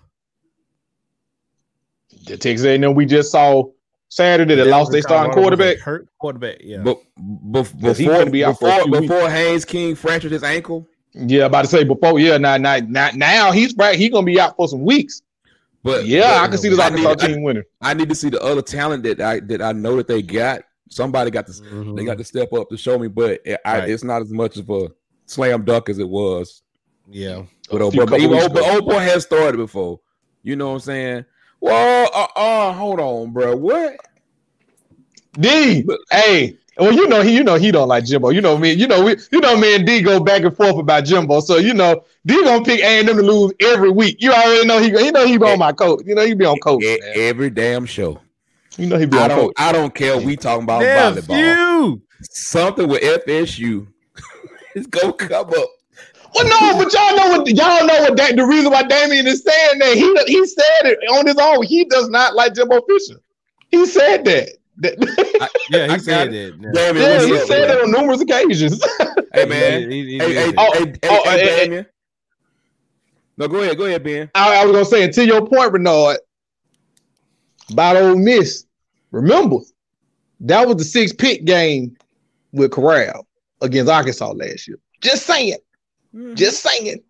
[2.27, 3.65] The Texas A&M we just saw
[4.09, 5.79] Saturday that lost their starting quarterback.
[5.79, 6.57] Hurt quarterback.
[6.61, 6.77] Yeah.
[6.83, 10.87] But bef- Yes, before couldn't be out before, few before Haynes King fractured his ankle,
[11.15, 12.19] Yeah, about to say before.
[12.19, 13.97] Yeah, now, now, now, now he's right.
[13.97, 15.21] He's gonna be out for some weeks.
[15.83, 17.63] but Yeah, but I can see this I Arkansas need- team winning.
[17.81, 20.63] I need to see the other talent that I that I know that they got.
[20.89, 21.95] Somebody got to Mhm.
[21.97, 23.89] they got to step up to show me, but it, I, Right.
[23.89, 24.89] it's not as much of a
[25.25, 26.61] slam dunk as it was
[27.09, 27.43] yeah.
[27.71, 27.95] with A Old.
[27.95, 28.73] But couple even weeks Old, but ago.
[28.75, 29.99] Old Boy has started before.
[30.43, 31.25] You know what I'm saying?
[31.61, 33.55] Well, uh, uh hold on, bro.
[33.55, 33.95] What?
[35.39, 38.29] D, hey, well, you know he, you know he don't like Jimbo.
[38.29, 40.77] You know me, you know we, you know me and D go back and forth
[40.77, 41.39] about Jimbo.
[41.41, 44.17] So you know D gonna pick A and M to lose every week.
[44.19, 46.01] You already know he, you know he be on my coach.
[46.05, 46.83] You know he be on coach.
[46.83, 47.13] E- man.
[47.15, 48.19] every damn show.
[48.77, 49.39] You know he be I on don't.
[49.39, 49.53] coach.
[49.57, 50.17] I don't care.
[50.17, 51.55] We talking about Damn volleyball.
[51.55, 52.01] few.
[52.21, 53.87] Something with FSU.
[54.73, 55.69] it's gonna come up.
[56.33, 59.43] Well, no, but y'all know what y'all know what that, the reason why Damien is
[59.43, 61.63] saying that he he said it on his own.
[61.63, 63.19] He does not like Jimbo Fisher.
[63.69, 64.49] He said that.
[64.77, 66.61] That- Yeah, I he got said it.
[66.61, 66.71] that.
[66.73, 67.75] Damn it, yeah, what's he up, said bro?
[67.75, 68.83] that on numerous occasions.
[69.33, 69.89] Hey man.
[69.89, 71.85] He- he- he hey, did hey, say Oh, hey, oh, hey, hey,
[73.37, 73.77] No, go ahead.
[73.79, 74.29] Go ahead, Ben.
[74.35, 76.17] I, I was gonna say, and to your point, Bernard,
[77.71, 78.65] about Ole Miss.
[79.09, 79.57] Remember,
[80.41, 81.97] that was the six pick game
[82.51, 83.25] with Corral
[83.61, 84.77] against Arkansas last year.
[85.01, 85.57] Just saying,
[86.15, 86.35] mm-hmm.
[86.35, 87.01] just saying.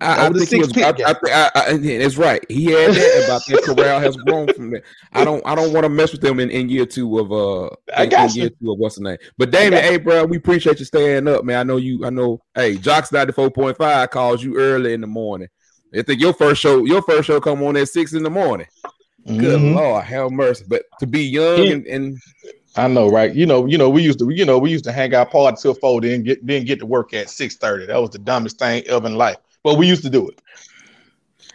[0.00, 1.50] I, I think he was, I, I, think- I,
[1.82, 2.44] it's right.
[2.48, 3.62] He had that about that.
[3.64, 4.82] Corral has grown from that.
[5.12, 5.44] I don't.
[5.46, 7.68] I don't want to mess with them in, in year two of uh.
[7.96, 8.40] I got in you.
[8.42, 9.18] year two of what's the name?
[9.36, 11.58] But Damien, got hey, bro, we appreciate you staying up, man.
[11.58, 12.04] I know you.
[12.04, 12.40] I know.
[12.54, 15.48] Hey, JOX ninety four point five calls you early in the morning.
[15.94, 16.84] I think your first show.
[16.84, 18.66] Your first show come on at six in the morning.
[19.26, 19.74] Good Mhm.
[19.74, 20.64] lord, have mercy.
[20.66, 22.18] But to be young and, and
[22.76, 23.34] I know, right?
[23.34, 25.58] You know, you know, we used to, you know, we used to hang out party
[25.60, 27.84] till four, then get then get to work at six thirty.
[27.84, 30.40] That was the dumbest thing ever in life, but we used to do it.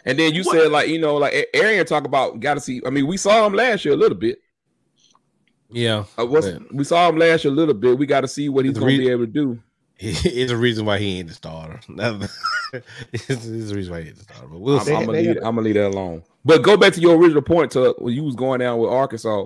[0.05, 0.55] and then you What?
[0.57, 2.81] said like you know like Arian talk about got to see.
[2.85, 4.39] I mean, we saw him last year a little bit.
[5.71, 7.97] Yeah, Uh, what's, but we saw him last year a little bit.
[7.97, 9.59] We got to see what he's going to re- be able to do.
[9.99, 11.79] it's a reason why he ain't the starter.
[13.11, 14.47] it's, it's a reason why he ain't the starter.
[14.47, 14.93] But we'll I'm, see.
[14.93, 15.37] I'm gonna they- leave.
[15.37, 16.23] I'm gonna leave that alone.
[16.45, 19.45] But go back to your original point to when you was going down with Arkansas.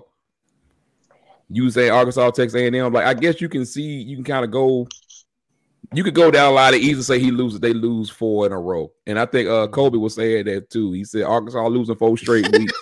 [1.49, 2.93] You say Arkansas, Texas A&M.
[2.93, 4.87] Like I guess you can see, you can kind of go.
[5.93, 7.59] You could go down a lot of easy say he loses.
[7.59, 10.91] They lose four in a row, and I think uh Kobe was saying that too.
[10.91, 12.73] He said Arkansas losing four straight weeks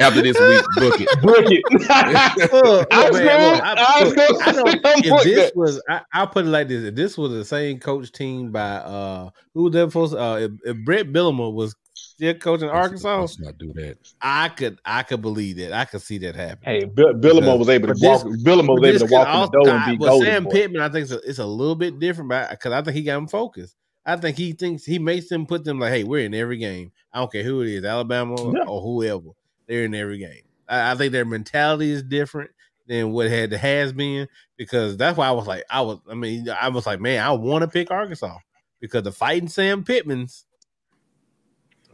[0.00, 0.62] after this week.
[0.76, 1.22] Book it.
[1.22, 2.52] Book it.
[2.52, 5.56] Look, I was man, gonna- look, I- I was look, I know if this that.
[5.56, 8.60] was, I, I'll put it like this: if this was the same coach team by
[8.76, 10.14] uh, who was that supposed?
[10.14, 11.74] Uh, if, if Brett Bielema was
[12.14, 13.98] still coaching Arkansas, Let's not do that.
[14.20, 15.72] I could, I could believe that.
[15.72, 16.58] I could see that happen.
[16.64, 18.24] Hey, Bill, Bielema was able to But walk.
[18.24, 20.26] this- Bielema was able to walk could in the also- door and be but golden.
[20.26, 20.50] Sam boy.
[20.50, 23.18] Pittman, I think it's a, it's a little bit different, because I think he got
[23.18, 23.76] him focused.
[24.06, 26.92] I think he thinks he makes them put them like, "Hey, we're in every game.
[27.12, 28.64] I don't care who it is, Alabama Yeah.
[28.66, 29.30] or whoever.
[29.66, 32.50] They're in every game." I, I think their mentality is different
[32.86, 36.50] than what had has been because that's why I was like, I was, I mean,
[36.50, 38.36] I was like, man, I want to pick Arkansas
[38.78, 40.44] because the fighting Sam Pittman's.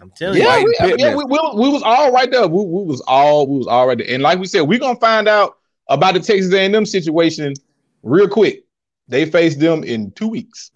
[0.01, 2.47] I'm telling Yeah, White we, yeah, we, we, we was all right there.
[2.49, 4.07] We, we was all we was all right there.
[4.09, 7.55] And like we said, we're gonna find out about the Texas A&M situation
[8.03, 8.65] real quick.
[9.09, 10.71] They face them in two weeks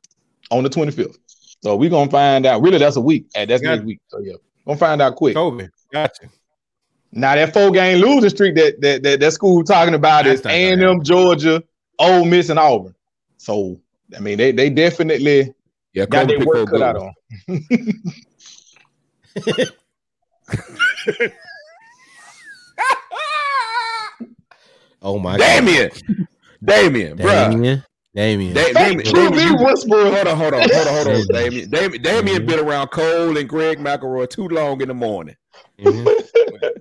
[0.50, 1.16] on the 25th.
[1.62, 2.62] So we're gonna find out.
[2.62, 3.26] Really, that's a week.
[3.34, 3.70] And that's Yeah.
[3.76, 4.00] next week.
[4.08, 4.34] So yeah,
[4.66, 5.34] gonna find out quick.
[5.34, 6.28] you, Kobe, gotcha.
[7.12, 10.46] Now that four game losing streak that that that, that school talking about That's is
[10.46, 11.62] A and M, Georgia,
[11.98, 12.94] Ole Miss, and Auburn.
[13.38, 13.80] So
[14.16, 15.54] I mean, they they definitely
[15.92, 17.12] Yeah, got Kobe their work cut out on.
[25.02, 25.90] Oh my Damien,
[26.64, 27.50] Damien, God, bruh.
[27.52, 28.54] Damien, Damien.
[28.54, 31.26] Da- Damien, Damien, you- hold on, hold on, hold on, hold on.
[31.26, 31.68] Damien.
[31.70, 32.46] Damien, Damien Mhm.
[32.46, 35.36] been around Cole and Greg McElroy too long in the morning.
[35.78, 36.08] Mhm.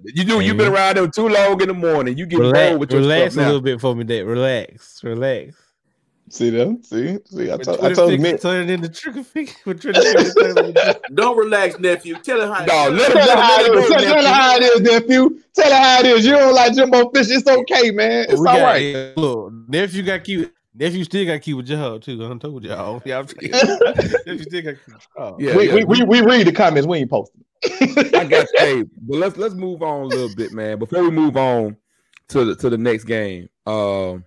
[0.05, 0.41] You do.
[0.41, 0.75] You've been Mhm.
[0.75, 2.17] around them too long in the morning.
[2.17, 3.47] You get Relax, bold with your relax stuff a now.
[3.47, 4.27] little bit for me, Dave.
[4.27, 5.55] Relax, relax.
[6.33, 6.81] See them?
[6.81, 7.51] See, see.
[7.51, 9.51] I told, I told fingers turning into trigger finger.
[9.65, 12.15] With trigger fingers turning into- Don't relax, nephew.
[12.15, 12.65] Tell her how.
[12.65, 13.89] Dog, let Tell him- how let him is.
[13.89, 15.39] Tell, tell her how it is, nephew.
[15.53, 16.25] Tell her how it is.
[16.25, 17.27] You don't like Jimbo Fish.
[17.29, 18.25] It's okay, man.
[18.29, 18.81] It's we all got, right.
[18.81, 20.51] yeah, look, nephew got cute.
[20.73, 22.25] Nephew still got cute with your job too.
[22.25, 22.99] I told y'all.
[23.05, 23.51] Yeah, I'm saying.
[24.25, 24.97] nephew still got cute.
[25.15, 25.35] Oh.
[25.37, 25.75] Yeah, we, yeah.
[25.75, 26.87] we, we, we read the comments.
[26.87, 27.43] We ain't posting.
[27.79, 30.79] I got hey, but let's let's move on a little bit, man.
[30.79, 31.77] Before we move on
[32.29, 34.25] to the to the next game, um,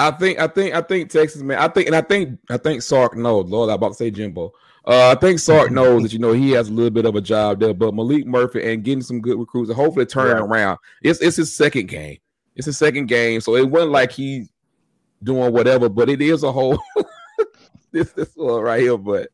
[0.00, 1.58] I think I think I think Texas, man.
[1.58, 3.50] I think and I think I think Sark knows.
[3.50, 4.50] Lord, I'm about to say Jimbo.
[4.86, 7.20] Uh, I think Sark knows that you know he has a little bit of a
[7.20, 10.58] job there, but Maalik Murphy and getting some good recruits and hopefully turning Right.
[10.62, 10.78] around.
[11.02, 12.16] It's it's his second game.
[12.56, 14.48] It's his second game, so it wasn't like he's
[15.22, 16.78] doing whatever, but it is a whole
[17.92, 18.96] this this one right here.
[18.96, 19.28] But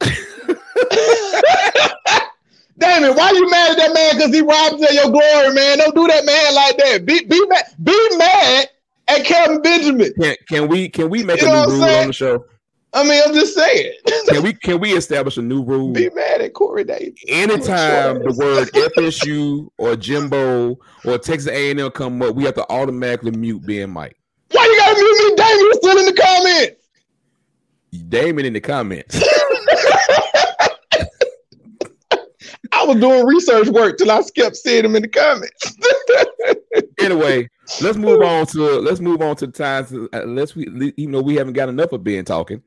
[2.78, 4.16] damn it, why you mad at that man?
[4.16, 5.76] Because he robbed you of your glory, man.
[5.78, 7.04] Don't do that man like that.
[7.04, 8.68] Be be mad, be mad
[9.08, 10.12] at Kelvin Benjamin.
[10.20, 12.00] can can we can we make You a new rule saying?
[12.02, 12.44] on the show?
[12.94, 13.92] I mean, I'm just saying.
[14.28, 15.92] Can we can we establish a new rule?
[15.92, 17.20] be mad at Corey Davis.
[17.28, 23.30] Anytime the word FSU or Jimbo or Texas A&M come up, we have to automatically
[23.32, 24.16] mute Ben Mike.
[24.52, 25.72] Why you gotta mute me, Damon?
[25.74, 26.88] Still in the comments.
[28.08, 29.22] Damon in the comments.
[32.72, 35.76] I was doing research work till I kept seeing him in the comments.
[37.00, 37.48] anyway,
[37.80, 39.92] let's move on to let's move on to the times.
[39.92, 42.62] Uh, let's we even though we haven't got enough of Ben talking,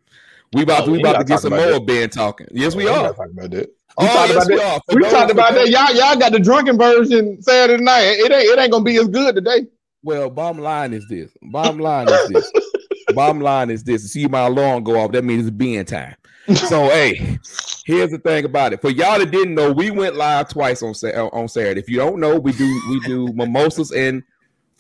[0.53, 1.85] we about Oh, to we about gotta get some more that.
[1.85, 2.47] Ben talking.
[2.51, 3.13] Yes, we are.
[3.13, 3.69] talking about that.
[3.97, 4.95] Oh, We talked yes, about that.
[4.95, 5.69] We talked about that.
[5.69, 8.03] Y'all, y'all got the drunken version Saturday night.
[8.03, 9.67] It ain't, it ain't gonna be as good today.
[10.03, 11.31] Well, bottom line is this.
[11.41, 12.51] Bottom line is this.
[13.13, 14.11] bottom line is this.
[14.11, 15.11] See my alarm go off.
[15.11, 16.15] That means it's being time.
[16.55, 17.37] So hey,
[17.85, 18.81] here's the thing about it.
[18.81, 20.93] For y'all that didn't know, we went live twice on
[21.33, 21.79] on Saturday.
[21.79, 24.23] If you don't know, we do we do mimosas and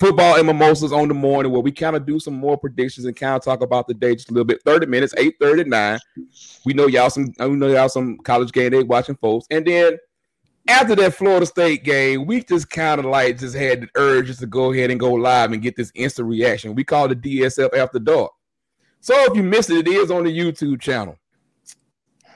[0.01, 3.15] football and mimosas on the morning where we kind of do some more predictions and
[3.15, 4.59] kind of talk about the day just a little bit.
[4.65, 5.99] 30 minutes, 8 39.
[6.65, 9.45] We know y'all some we know y'all some college game day watching folks.
[9.51, 9.97] And then
[10.67, 14.39] after that Florida State game, we just kind of like just had the urge just
[14.39, 16.73] to go ahead and go live and get this instant reaction.
[16.73, 18.31] We call it DSF After Dark.
[19.01, 21.17] So if you missed it, it is on the YouTube channel.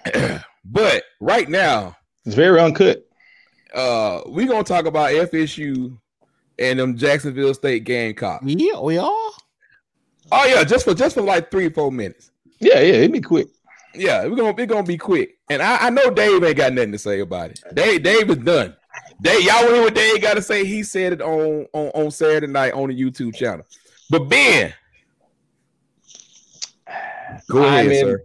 [0.66, 3.07] but right now, It's very uncut.
[3.74, 5.97] uh, we're gonna talk about FSU
[6.60, 8.45] and them Jacksonville State Gamecocks.
[8.45, 9.32] Yeah, we are.
[10.32, 12.32] Oh yeah, just for just for like three, four minutes.
[12.60, 13.47] Yeah, yeah, it'd be quick.
[13.93, 15.38] Yeah, we're gonna we're gonna be quick.
[15.49, 17.60] And I, I know Dave ain't got nothing to say about it.
[17.74, 18.76] Dave, Dave is done.
[19.22, 20.66] Dave, y'all want hear what Dave got to say?
[20.66, 23.66] He said it on, on on Saturday night on the YouTube channel.
[24.10, 24.74] But Ben,
[27.49, 28.24] go ahead, I'm in- sir.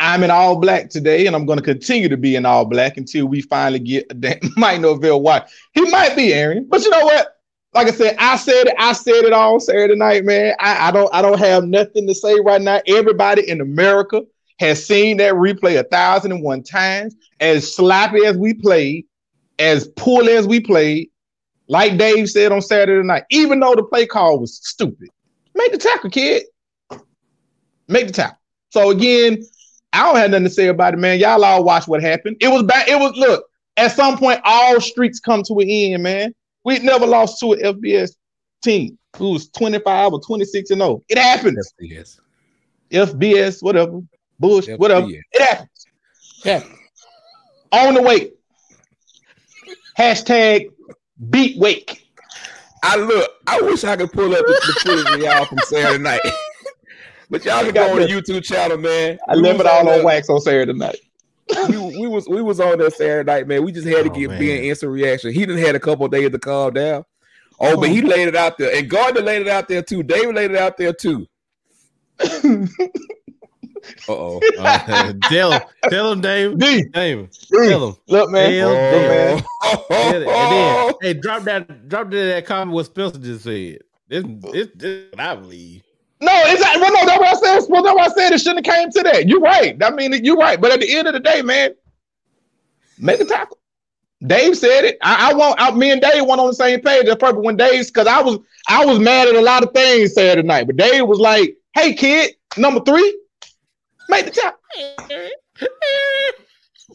[0.00, 2.96] I'm in all black today, and I'm going to continue to be in all black
[2.96, 5.44] until we finally get a damn Mike Norvell White.
[5.72, 7.33] He might be Aaron, but you know what?
[7.74, 8.74] Like I said, I said it.
[8.78, 10.54] I said it all Saturday night, man.
[10.60, 11.12] I, I don't.
[11.12, 12.80] I don't have nothing to say right now.
[12.86, 14.22] Everybody in America
[14.60, 17.16] has seen that replay a thousand and one times.
[17.40, 19.06] As sloppy as we played,
[19.58, 21.10] as poorly as we played,
[21.66, 25.08] like Dave said on Saturday night, even though the play call was stupid,
[25.54, 26.44] make the tackle, kid.
[27.88, 28.38] Make the tackle.
[28.70, 29.42] So again,
[29.92, 31.18] I don't have nothing to say about it, man.
[31.18, 32.36] Y'all all watch what happened.
[32.40, 32.88] It was bad.
[32.88, 33.46] It was look.
[33.76, 36.34] At some point, all streaks come to an end, man.
[36.64, 38.16] We never lost to an FBS
[38.62, 41.02] team who was 25 or 26 and 0.
[41.08, 41.72] It happens.
[41.80, 42.20] FBS.
[42.90, 44.00] FBS, whatever.
[44.38, 44.78] Bush, FBS.
[44.78, 45.06] whatever.
[45.10, 45.86] It happens.
[46.44, 46.62] Yeah.
[47.72, 48.32] On the way.
[49.98, 50.70] Hashtag
[51.30, 52.06] beat wake.
[52.82, 53.30] I look.
[53.46, 56.20] I wish I could pull up the, the footage of y'all from Saturday night.
[57.30, 59.18] but y'all can go on the YouTube channel, man.
[59.28, 60.98] I We left it all on wax on Saturday night.
[61.68, 63.64] We, we was we was on there Saturday night, man.
[63.64, 64.40] We just had to Oh, give man.
[64.40, 65.32] Ben instant reaction.
[65.32, 67.04] He didn't had a couple of days to calm down.
[67.60, 70.02] Oh, but he laid it out there, and Gardner laid it out there too.
[70.02, 71.26] David laid it out there too.
[74.08, 74.40] Uh oh.
[74.58, 76.58] Uh, tell tell him, Dave.
[76.58, 77.96] D, Dave, D, tell him.
[78.08, 78.52] look, man.
[78.52, 79.44] Hell Look, man.
[79.62, 79.86] Oh.
[79.90, 83.78] And then, hey, drop that, drop that, that comment what Spencer just said.
[84.08, 85.82] This, this, this I believe.
[86.24, 87.70] No, it's not, well, no, that's what I said.
[87.70, 88.32] Well, that's what I said.
[88.32, 89.28] It shouldn't have came to that.
[89.28, 89.76] You're right.
[89.82, 90.58] I mean, you're right.
[90.58, 91.74] But at the end of the day, man,
[92.98, 93.58] make a tackle.
[94.26, 94.96] Dave said it.
[95.02, 97.04] I, I want I, me and Dave went on the same page.
[97.04, 97.44] That's perfect.
[97.44, 100.66] When Dave's because I was I was mad at a lot of things Saturday night,
[100.66, 103.20] but Dave was like, "Hey, kid, number three,
[104.08, 104.60] make the tackle."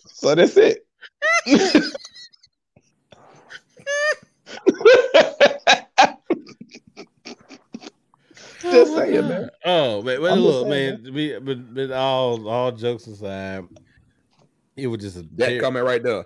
[0.07, 0.87] so that's it.
[8.71, 9.49] Just saying, man.
[9.65, 11.13] Oh man, well, look, saying, man.
[11.13, 13.63] We, but, but all all jokes aside,
[14.75, 16.25] it was just a that comment right there.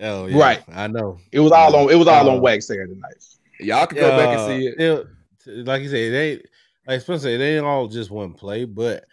[0.00, 0.62] Oh yeah, Right.
[0.72, 1.18] I know.
[1.32, 1.90] It was all on.
[1.90, 3.14] It was all Uh, on wax Saturday night.
[3.60, 4.80] Y'all can go back and see it.
[4.80, 6.42] it- Like you said, it ain't
[6.86, 9.04] like Spencer said, it ain't all just one play, but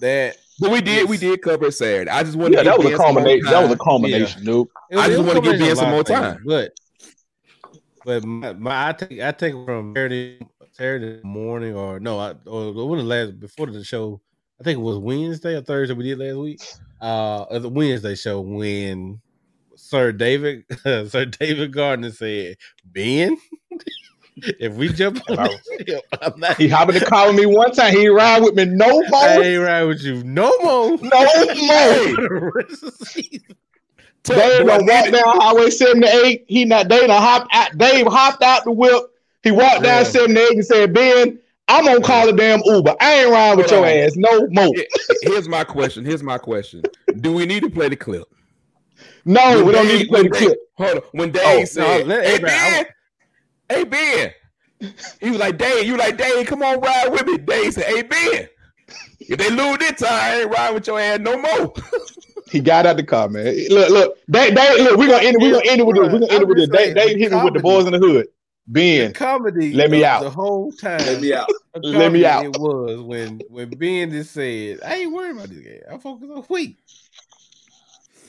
[0.00, 2.10] that But we did we did cover it Saturday.
[2.10, 3.50] I just wanted Yeah, to that give was a some more culmination.
[3.50, 3.84] That was a time.
[3.84, 4.66] culmination, dude.
[4.90, 6.42] It I was- just it was wanna give combination Ben some more of things, time.
[6.44, 6.72] But
[8.04, 10.38] but my, my I take I take from Saturday
[10.78, 14.20] Saturday morning or no, I or when the last before the show.
[14.60, 16.60] I think it was Wednesday or Thursday we did last week.
[17.00, 19.20] Uh, the Wednesday show when
[19.74, 23.36] Sir David Sir David Gardner said, "Ben,
[24.36, 26.56] if we jump on this ship, I'm not.
[26.56, 27.92] He happened to call me one time.
[27.92, 30.98] He ride with me no more, I ain't ride with you no more." no more.
[32.14, 33.56] For the rest of the season.
[34.22, 36.44] Dave done walked down Highway 78.
[36.46, 37.76] He not They done hopped out.
[37.78, 39.02] Dave hopped out the whip.
[39.42, 40.02] He walked down Yeah.
[40.04, 42.94] 78 and said, Ben, I'm gonna call a damn Uber.
[43.00, 43.98] I ain't riding with Hold your on.
[44.04, 44.72] ass no more.
[45.22, 46.04] Here's my question.
[46.04, 46.82] Here's my question.
[47.20, 48.24] Do we need to play the clip?
[49.24, 50.58] No, When we don't Dave- need to play the when clip.
[50.78, 51.02] Hold on.
[51.12, 52.84] When oh, Dave Oh, no, said, let "Hey everybody- I
[53.68, 53.84] Ben, hey
[54.80, 56.46] Ben," he was like, "Dave, you like Dave?
[56.46, 58.48] Come on, ride with me." Dave said, "Hey Ben,
[59.20, 61.72] if they lose this time, I ain't riding with your ass no more."
[62.50, 63.54] He got out the car, man.
[63.68, 65.42] Look, look, Dave, Dave look, we're gonna end it.
[65.42, 66.04] We're gonna end it with this.
[66.10, 66.68] We're gonna end it with this.
[66.70, 68.26] Dave, Dave hit me with the boys in the hood.
[68.70, 69.72] Ben, comedy.
[69.72, 70.22] Let me out.
[70.22, 70.98] the whole time.
[71.00, 71.48] Let me out.
[71.82, 72.44] Let me out.
[72.44, 75.80] It was when when Ben just said, "I ain't worried about this game.
[75.90, 76.76] I focus on week."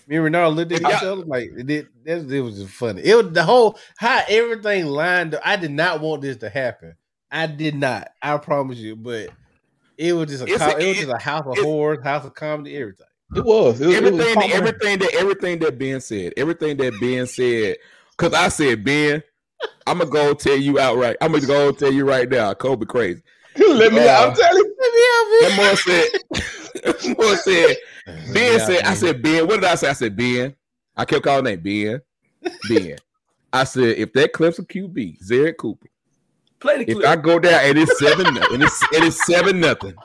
[0.07, 1.67] Me and Renard looked at each other like it.
[1.67, 3.01] Did, that, it was just funny.
[3.03, 5.41] It was the whole how everything lined up.
[5.45, 6.95] I did not want this to happen.
[7.31, 8.09] I did not.
[8.21, 8.95] I promise you.
[8.95, 9.29] But
[9.97, 12.03] it was just a, It's co- a- it was just a house of it's- horrors,
[12.03, 13.05] house of comedy, everything.
[13.35, 13.79] it was.
[13.81, 17.75] It was, it was everything, everything that everything that Ben said, everything that Ben said,
[18.17, 19.21] because I said, Ben,
[19.87, 21.17] I'm gonna go tell you outright.
[21.21, 23.21] I'm gonna go tell you right now, Kobe crazy.
[23.57, 24.27] Let me out.
[24.27, 24.75] Uh, I'm telling you.
[25.41, 26.43] That more said,
[26.83, 27.75] that more said,
[28.33, 29.89] Ben Yeah, said, I said, Ben, what did I say?
[29.89, 30.55] I said, Ben.
[30.95, 32.01] I kept calling name Ben.
[32.69, 32.97] Ben.
[33.51, 35.87] I said, if that clips a QB, Zerrick Cooper.
[36.59, 37.05] Play the If.
[37.05, 39.95] I go down and it's seven nothing, and it's, it is seven nothing,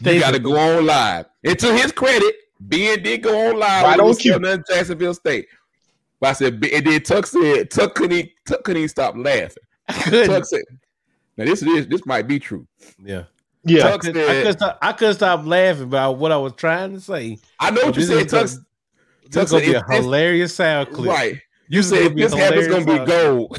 [0.00, 1.26] They- got to go on live.
[1.44, 3.82] And to his credit, Ben did go on live.
[3.84, 4.32] Right when it on was cue.
[4.32, 5.48] 7-0 Jacksonville State.
[6.26, 9.14] But I said, Ben- and then Tuck said, Tuck couldn't, even- Tuck couldn't even stop
[9.16, 9.62] laughing.
[9.88, 10.26] I couldn't.
[10.28, 10.62] Tuck said,
[11.36, 12.66] now this is this might be true.
[13.00, 13.24] Yeah.
[13.62, 13.86] Yeah.
[13.86, 16.94] I Tuck couldn't, I, couldn't stop, I couldn't stop laughing about what I was trying
[16.94, 17.38] to say.
[17.60, 18.64] I know what you This said, is Tuck.
[19.30, 21.08] This Tuck gonna be a hilarious sound clip.
[21.08, 21.40] Right.
[21.68, 23.58] You said if gonna be a this happens, it's gonna be gold.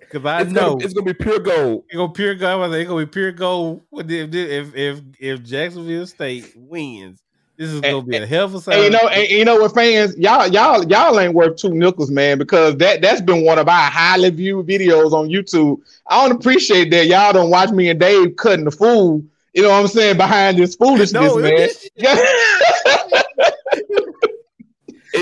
[0.00, 1.84] Because I It's know gonna, it's gonna be pure gold.
[1.88, 2.72] It's gonna pure gold.
[2.72, 3.82] I it's gonna be pure gold.
[3.92, 7.22] If if if if Jacksonville State wins,
[7.58, 9.74] this is gonna be a hell of a And you know, and you know what,
[9.74, 13.68] fans, y'all, y'all, y'all ain't worth two nickels, man, because that that's been one of
[13.68, 15.80] our highly viewed videos on YouTube.
[16.06, 19.24] I don't appreciate that y'all don't watch me and Dave cutting the fool.
[19.54, 21.68] You know what I'm saying behind this foolishness, No, man.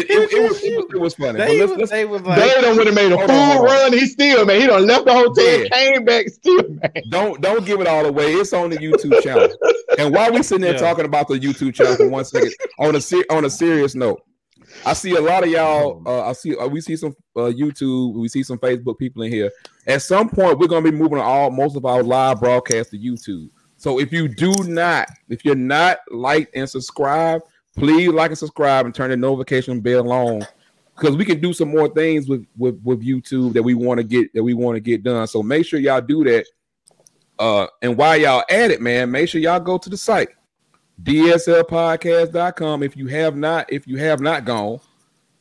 [0.01, 0.33] it- It it, it,
[0.73, 1.39] it was, it was funny.
[1.39, 3.31] But They let's, was, let's, they was like, They done would have made a full
[3.37, 3.93] on, run.
[3.93, 4.61] He still, man.
[4.61, 5.69] He done left the hotel, Yeah.
[5.69, 6.91] came back, still, man.
[7.11, 8.33] don't don't give it all away.
[8.33, 9.49] It's on the YouTube channel.
[9.99, 10.79] And while we sitting there Yeah.
[10.81, 14.23] talking about the YouTube channel for one second, on a ser- on a serious note,
[14.85, 16.03] I see a lot of y'all.
[16.07, 19.33] Uh, I see uh, we see some uh, YouTube, we see some Facebook people in
[19.33, 19.51] here.
[19.87, 23.49] At some point, we're gonna be moving all most of our live broadcast to YouTube.
[23.79, 27.41] So if you do not, if you're not like and subscribe,
[27.77, 30.43] please like and subscribe and turn the notification bell on
[30.97, 34.05] because we can do some more things with with, with YouTube that we want to
[34.05, 35.27] get that we want to get done.
[35.27, 36.47] So make sure y'all do that.
[37.39, 40.31] Uh, and while y'all at it, man, make sure y'all go to the site
[41.03, 42.83] dslpodcast.com.
[42.83, 44.81] If you have not, if you have not gone,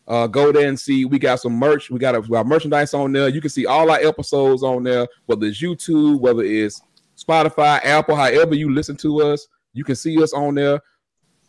[0.07, 1.05] uh, go there and see.
[1.05, 1.89] We got some merch.
[1.89, 3.29] We got, got merchandise on there.
[3.29, 6.81] You can see all our episodes on there, whether it's YouTube, whether it's
[7.17, 10.81] Spotify, Apple, however you listen to us, you can see us on there.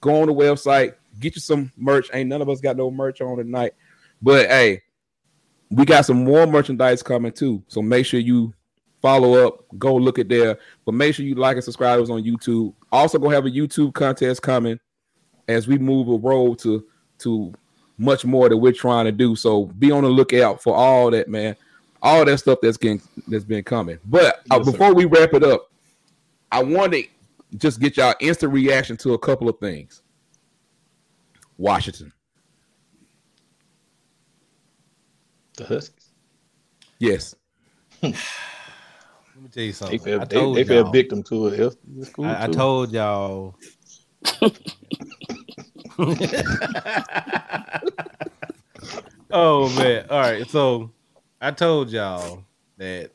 [0.01, 2.11] Go on the website, get you some merch.
[2.13, 3.73] Ain't none of us got no merch on tonight,
[4.23, 4.83] but hey,
[5.71, 7.63] we got some more merchandise coming too.
[7.69, 8.55] So make sure you
[9.03, 10.59] follow up, go look at there.
[10.85, 12.75] But make sure you like and subscribe us on YouTube.
[12.93, 14.79] Also, gonna have a YouTube contest coming
[15.49, 16.85] as we move a road to
[17.19, 17.53] to
[17.99, 19.35] much more that we're trying to do.
[19.35, 21.57] So be on the lookout for all that, man.
[22.03, 23.99] All that stuff that's getting that's been coming.
[24.05, 24.73] But uh, Yes, sir.
[24.73, 25.71] before we wrap it up,
[26.53, 27.05] I want to
[27.57, 30.03] just get y'all instant reaction to a couple of things.
[31.59, 32.13] Washington,
[35.57, 36.13] The Huskies.
[36.99, 37.35] yes,
[38.03, 39.99] let me tell you They something.
[39.99, 41.61] fell, they, they fell victim to it.
[41.99, 43.55] It's cool I, I told y'all.
[49.31, 50.07] oh man!
[50.11, 50.91] All right, so
[51.41, 52.45] I told y'all
[52.77, 53.11] that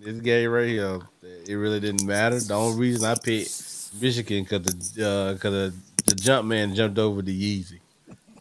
[0.00, 1.11] this game right here, that
[1.48, 2.38] it really didn't matter.
[2.38, 5.74] The only reason I picked Michigan because the uh, cause the,
[6.06, 7.80] the jump man jumped over the Yeezy.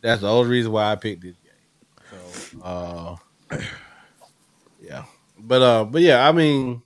[0.01, 2.59] That's the only reason why I picked this game.
[2.59, 3.57] So, uh,
[4.81, 5.05] yeah,
[5.37, 6.81] but uh, but yeah, I mean,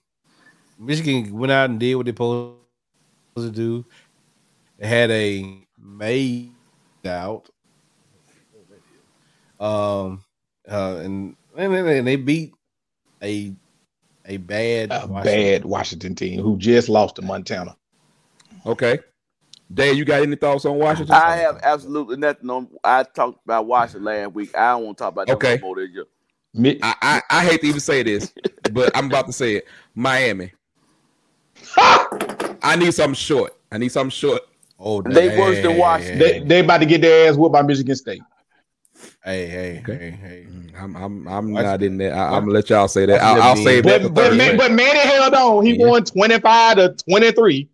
[0.78, 2.56] Michigan went out and did what they supposed
[3.38, 3.86] to do.
[4.78, 6.52] They had a made
[7.06, 7.50] out.
[9.60, 10.24] Um,
[10.70, 12.54] uh, and and, and they beat
[13.22, 13.54] a
[14.28, 17.76] a bad a Washington- bad Washington team who just lost to Montana.
[18.66, 19.00] okay.
[19.74, 21.16] Dave, you got any thoughts on Washington?
[21.16, 22.68] I have absolutely nothing on.
[22.84, 24.56] I talked about Washington last week.
[24.56, 25.56] I don't want to talk about them Okay.
[25.56, 26.78] no more this year.
[26.84, 28.32] I, I, I hate to even say this,
[28.72, 29.68] but I'm about to say it.
[29.96, 30.52] Miami.
[31.78, 33.54] I need something short.
[33.72, 34.42] I need something short.
[34.80, 36.20] Oh, They worse than Washington.
[36.20, 38.22] They they about to get their ass whooped by Michigan State.
[39.26, 39.98] Hey, hey, Okay.
[39.98, 40.48] hey, hey.
[40.78, 42.14] I'm I'm I'm not in there.
[42.14, 43.24] I, I'm gonna let y'all say that.
[43.24, 45.66] I'll, that I'll being- save that But but, Man, but Manny held on.
[45.66, 45.88] He Yeah.
[45.88, 47.68] won 25 to 23.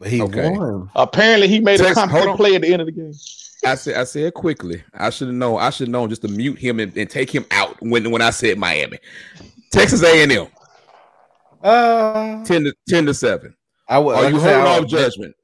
[0.00, 0.50] But he Okay.
[0.50, 0.90] won.
[0.96, 3.12] Apparently he made a Text- hold competent play at the end of the game.
[3.64, 4.82] I said I said quickly.
[4.94, 5.60] I should have known.
[5.60, 8.22] I should have known just to mute him and, and take him out when when
[8.22, 8.98] I said Miami.
[9.70, 10.48] Texas A&M
[11.62, 13.54] Uh, 10 to 10 to 7.
[13.88, 14.16] I was.
[14.16, 15.34] Are like you holding off judgment?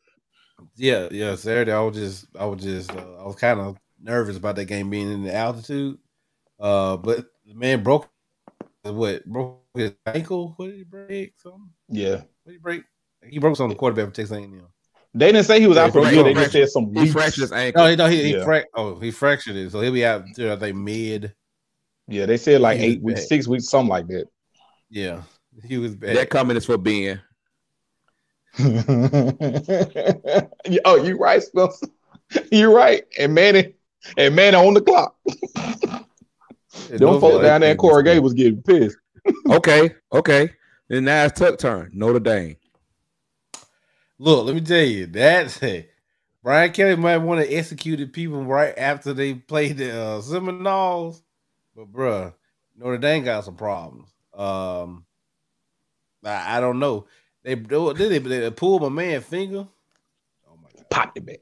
[0.76, 1.34] Yeah, yeah.
[1.36, 4.66] Saturday, I was just, I was just, uh, I was kind of nervous about that
[4.66, 5.98] game being in the altitude.
[6.60, 8.08] Uh, but the man broke
[8.82, 10.52] what broke his ankle.
[10.56, 11.32] What did he break?
[11.38, 11.70] Something?
[11.88, 12.16] Yeah.
[12.16, 12.84] What did he break?
[13.26, 14.62] He broke something on the quarterback for Texas A&M.
[15.14, 16.24] They didn't say he was Yeah, out for a he year.
[16.24, 17.12] They fractured- just said some He weeks.
[17.12, 17.82] fractured his ankle.
[17.84, 18.44] No, he, no, he, he Yeah.
[18.44, 20.24] frac- Oh, he fractured it, so he'll be out.
[20.36, 21.34] There, I think mid.
[22.08, 23.28] Yeah, they said like eight weeks, bad.
[23.28, 24.26] six weeks, something like that.
[24.90, 25.22] Yeah,
[25.64, 26.16] he was bad.
[26.16, 27.20] that comment is for Ben.
[30.84, 31.86] oh, you right, Spencer.
[32.50, 33.04] You right.
[33.18, 33.74] And Manny,
[34.16, 35.16] and Manny on the clock.
[36.90, 38.96] Them folks down there in Corey Gay was getting pissed.
[39.48, 40.50] Okay, okay.
[40.88, 41.90] Then now it's Tuck turn.
[41.92, 42.56] Notre Dame.
[44.18, 45.90] Look, let me tell you, that's it.
[46.42, 51.22] Brian Kelly might want to execute people right after they played the uh, Seminoles,
[51.74, 52.34] but bruh,
[52.76, 54.10] Notre Dame got some problems.
[54.34, 55.06] Um,
[56.22, 57.06] I, I don't know.
[57.42, 59.66] They did they, they pull my man finger.
[60.48, 60.90] Oh my god!
[60.90, 61.40] Popped it back.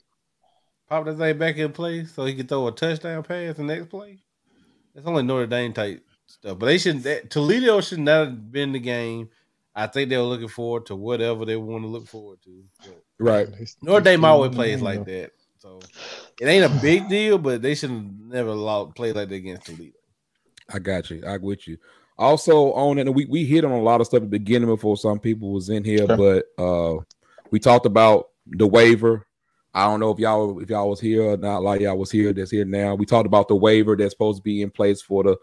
[0.92, 3.88] Pop that thing back in place so he can throw a touchdown pass the next
[3.88, 4.18] play.
[4.94, 6.58] That's only Notre Dame type stuff.
[6.58, 9.30] But they should that, Toledo should not have been the game.
[9.74, 12.62] I think they were looking forward to whatever they want to look forward to.
[12.84, 13.48] But Right.
[13.80, 15.30] Notre Dame always plays like that.
[15.56, 15.80] So
[16.38, 19.64] it ain't a big deal, but they should have never allowed play like that against
[19.64, 19.96] Toledo.
[20.74, 21.22] I got you.
[21.26, 21.78] I with you.
[22.18, 24.68] Also on it, and we, we hit on a lot of stuff at the beginning
[24.68, 26.18] before some people was in here, Sure.
[26.18, 27.02] but uh
[27.50, 29.26] we talked about the waiver.
[29.74, 31.62] I don't know if y'all if y'all was here or not.
[31.62, 32.94] Like y'all was here, that's here now.
[32.94, 35.36] We talked about the waiver that's supposed to be in place for the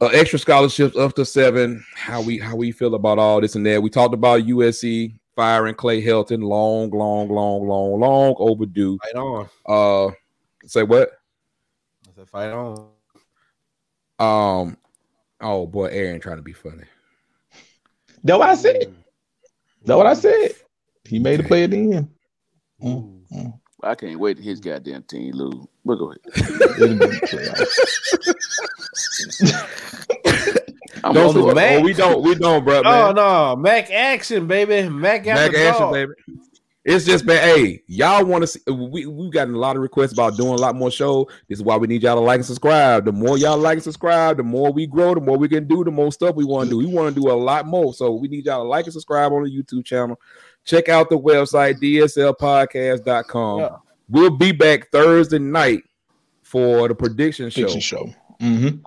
[0.00, 1.84] uh, extra scholarships up to seven.
[1.94, 3.82] How we how we feel about all this and that.
[3.82, 6.42] We talked about USC firing Clay Helton.
[6.42, 8.98] Long, long, long, long, long overdue.
[9.04, 9.48] Right on.
[9.66, 10.12] Uh,
[10.66, 11.12] say what?
[12.06, 12.88] I said fight on.
[14.18, 14.76] Um,
[15.40, 16.84] oh boy, Aaron trying to be funny.
[18.22, 18.94] That's what I said.
[19.84, 20.52] That's what I said.
[21.04, 22.10] He made a play at the end.
[23.36, 23.52] Ooh.
[23.82, 25.66] I can't wait to his goddamn team lose.
[25.84, 26.20] But go ahead.
[26.80, 27.68] It'll be a playoff.
[31.04, 31.80] I'm Don't do Mac.
[31.80, 32.78] oh, we don't, we don't, bro.
[32.78, 33.14] Oh Man.
[33.16, 34.88] no, Mac action, baby.
[34.88, 35.92] Mac got Back the action, dog.
[35.92, 36.12] baby.
[36.86, 38.60] It's just been, hey, y'all want to see?
[38.70, 41.26] We we gotten a lot of requests about doing a lot more show.
[41.48, 43.06] This is why we need y'all to like and subscribe.
[43.06, 45.82] The more y'all like and subscribe, the more we grow, the more we can do,
[45.82, 46.78] the more stuff we want to do.
[46.78, 49.32] We want to do a lot more, so we need y'all to like and subscribe
[49.32, 50.20] on the YouTube channel.
[50.64, 53.60] Check out the website dslpodcast.com.
[53.60, 53.76] Yeah.
[54.08, 55.82] We'll be back Thursday night
[56.42, 57.62] for the prediction show.
[57.62, 58.14] Fiction show.
[58.40, 58.78] Mm-hmm.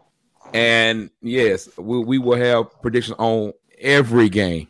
[0.54, 4.68] And yes, we, we will have predictions on every game.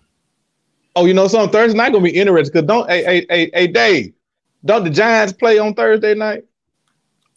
[0.96, 1.52] Oh, you know something?
[1.52, 4.14] Thursday night gonna be interesting because don't hey hey hey hey Dave,
[4.66, 6.44] don't the Giants play on Thursday night?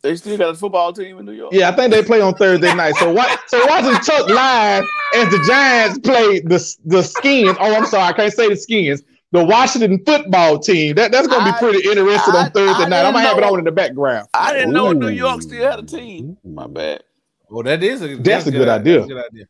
[0.03, 1.53] They still got a football team in New York.
[1.53, 2.95] Yeah, I think they play on Thursday night.
[2.95, 7.57] So why so watching Tuck live as the Giants play the the skins.
[7.61, 9.03] Oh, I'm sorry, I can't say the skins.
[9.33, 10.97] The Washington football team.
[10.97, 13.05] That, that's gonna be I- pretty interesting I- on Thursday I night.
[13.05, 14.29] I'm gonna have it know- on in the background.
[14.35, 16.37] I didn't know New York still had a team.
[16.45, 17.05] My bad.
[17.49, 19.01] Well, that is a That's a good idea.
[19.01, 19.45] That's a good idea.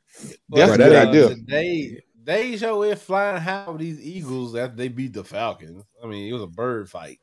[0.49, 1.35] That's a good uh, idea.
[1.47, 5.85] They they show it flying high with these Eagles after they beat the Falcons.
[6.03, 7.18] I mean, it was a bird fight.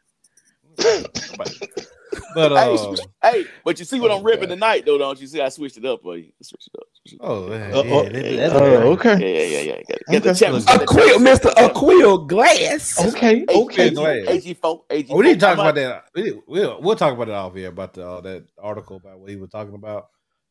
[2.36, 4.56] but Hey, uh, switch- hey, but you see what Oh, I'm ripping God.
[4.56, 5.28] tonight, though, don't you?
[5.28, 6.34] See, I switched it up, buddy.
[6.40, 6.88] I switched it up.
[6.94, 7.30] Switched it up.
[7.30, 8.62] oh, yeah, Uh, yeah, uh, that- uh, uh,
[8.94, 9.14] okay.
[9.14, 9.34] okay.
[9.34, 9.82] Yeah, yeah, yeah, yeah.
[9.88, 10.46] Get, get the Okay.
[10.48, 11.18] A get the Aquil.
[11.18, 11.54] Mr.
[11.56, 13.06] Aquil Glass.
[13.08, 13.90] Okay, okay.
[13.92, 15.16] AG4, AG4.
[15.16, 16.06] We need to talk about that.
[16.16, 19.30] We, we'll we'll talk about it off here about the, uh, that article about what
[19.30, 20.10] he was talking about.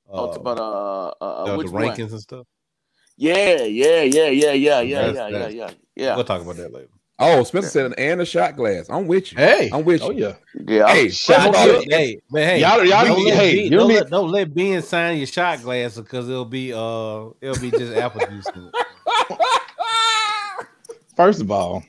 [0.09, 1.83] Oh, about uh, uh, the, uh the which one?
[1.85, 2.47] rankings and stuff.
[3.17, 6.15] Yeah, yeah, yeah, yeah, yeah, yeah, That's- yeah, yeah, that's- yeah, yeah.
[6.17, 6.89] We'll talk about that later.
[7.19, 8.91] Oh, Spencer said, an and a shot glass.
[8.91, 9.39] I'm with you.
[9.39, 10.07] Hey, I'm with you.
[10.09, 10.35] Oh yeah.
[10.67, 13.35] Yeah, Hey, Shout first of out to- hey, man, hey, Y'all- y'all don't need- let
[13.39, 16.45] hey, Ben- you don't, need- let, don't let Ben sign your shot glasses because it'll
[16.45, 18.47] be uh it'll be just apple juice.
[18.55, 18.71] in
[19.31, 20.67] it.
[21.17, 21.83] First of all,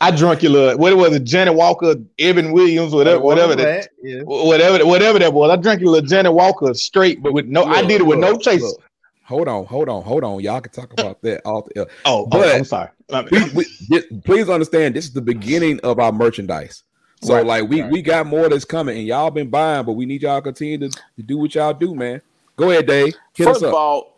[0.00, 4.20] I drunk your little what was it, Janet Walker, Evan Williams, whatever, whatever that, Yeah.
[4.24, 5.50] whatever, whatever that was.
[5.50, 8.36] I drank your little Janet Walker straight, but with no, I did it with no
[8.36, 8.66] chaser.
[8.66, 8.82] look.
[9.28, 10.40] Hold on, hold on, hold on.
[10.40, 11.42] Y'all can talk about that.
[11.44, 12.88] All the, Oh, But- oh, I'm sorry.
[13.30, 16.82] We, we, thi- please understand, this is the beginning of our merchandise.
[17.22, 17.90] So, Right, like, we right.
[17.90, 20.78] we got more that's coming, and y'all been buying, but we need y'all to continue
[20.78, 22.22] to, to do what y'all do, man.
[22.56, 23.14] Go ahead, Dave.
[23.34, 24.16] Hit First us of all,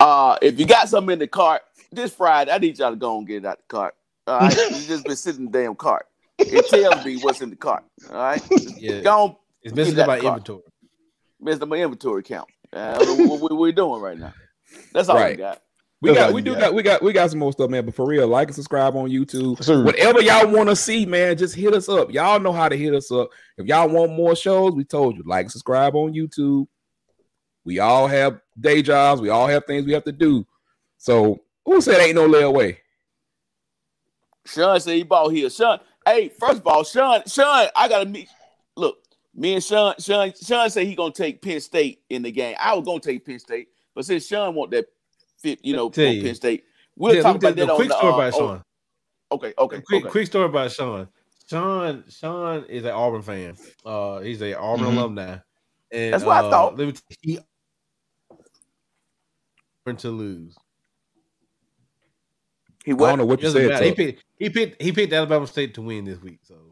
[0.00, 3.18] uh, if you got something in the cart this Friday, I need y'all to go
[3.18, 3.94] and get it out the cart.
[4.26, 6.06] All right, you just been sitting in the damn cart.
[6.38, 7.84] It tells me what's in the cart.
[8.10, 8.42] All right,
[8.78, 9.00] Yeah.
[9.02, 10.62] go on, It's basically that about inventory.
[11.44, 11.68] Mr.
[11.68, 12.48] My inventory count.
[12.72, 14.32] Uh, I don't what, what we're doing right now.
[14.92, 15.62] That's all we got.
[16.02, 16.60] We That's got, we do got.
[16.60, 17.84] got, we got, we got some more stuff, man.
[17.84, 19.62] But for real, like and subscribe on YouTube.
[19.62, 19.84] Sir.
[19.84, 22.10] Whatever y'all want to see, man, just hit us up.
[22.10, 23.28] Y'all know how to hit us up.
[23.58, 26.66] If y'all want more shows, we told you, like, and subscribe on YouTube.
[27.64, 29.20] We all have day jobs.
[29.20, 30.46] We all have things we have to do.
[30.96, 32.78] So who said ain't no layaway?
[34.46, 35.50] Sean said he bought here.
[35.50, 38.28] Sean, hey, first of all, Sean, Sean, I gotta meet.
[38.76, 38.98] Look,
[39.34, 42.56] me and Sean, Sean, Sean said he gonna take Penn State in the game.
[42.58, 43.68] I was gonna take Penn State,
[44.00, 44.86] but since Sean want that
[45.42, 46.22] fit, you know, Tell for you.
[46.22, 46.64] Penn State,
[46.96, 47.96] we'll Yeah, talk about that a on quick the.
[47.96, 48.62] story uh, about oh, Sean.
[49.32, 50.10] okay, okay, quick, okay.
[50.10, 51.08] quick story about Sean.
[51.50, 53.56] Sean, Sean is an Auburn fan.
[53.84, 54.96] Uh, he's a Auburn Mhm.
[54.96, 55.36] alumni.
[55.92, 56.78] And That's what I uh, thought.
[56.78, 57.38] Let me t- he
[59.98, 60.56] to lose.
[62.86, 63.08] He I what?
[63.08, 63.84] don't know what you said.
[63.84, 66.38] He picked, he picked he picked Alabama State to win this week.
[66.44, 66.69] So yeah.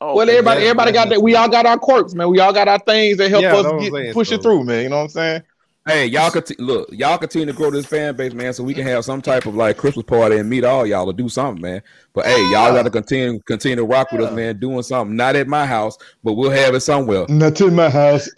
[0.00, 1.22] Oh, well, everybody, that's- everybody got that.
[1.22, 2.28] We all got our quirks, man.
[2.30, 4.64] We all got our things that help Yeah, us get saying, push so- it through,
[4.64, 4.84] man.
[4.84, 5.42] You know what I'm saying?
[5.86, 8.86] Hey, y'all continue look, y'all continue to grow this fan base, man, so we can
[8.86, 11.80] have some type of like Christmas party and meet all y'all to do something, man.
[12.12, 15.16] But hey, y'all gotta continue continue to rock with us, man, doing something.
[15.16, 17.24] Not at my house, but we'll have it somewhere.
[17.30, 18.28] Not in my house.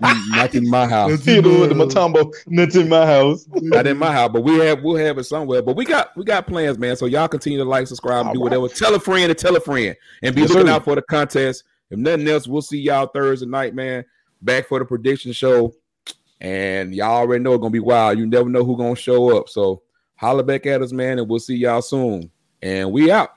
[0.00, 1.26] Not in my house.
[1.26, 2.32] You know, the Mutombo.
[2.46, 3.46] Not in my house.
[3.52, 5.60] Not in my house, but we have we'll have it somewhere.
[5.62, 6.96] But we got we got plans, man.
[6.96, 8.58] So y'all continue to like, subscribe, and do All right.
[8.58, 8.74] whatever.
[8.74, 10.72] Tell a friend and tell a friend, and be Yes, looking sir.
[10.72, 11.64] out for the contest.
[11.90, 14.04] If nothing else, we'll see y'all Thursday night, man.
[14.42, 15.74] Back for the prediction show,
[16.40, 18.18] and y'all already know it's gonna be wild.
[18.18, 19.48] You never know who's gonna show up.
[19.48, 19.82] So
[20.14, 22.30] holla back at us, man, and we'll see y'all soon.
[22.62, 23.30] And we out.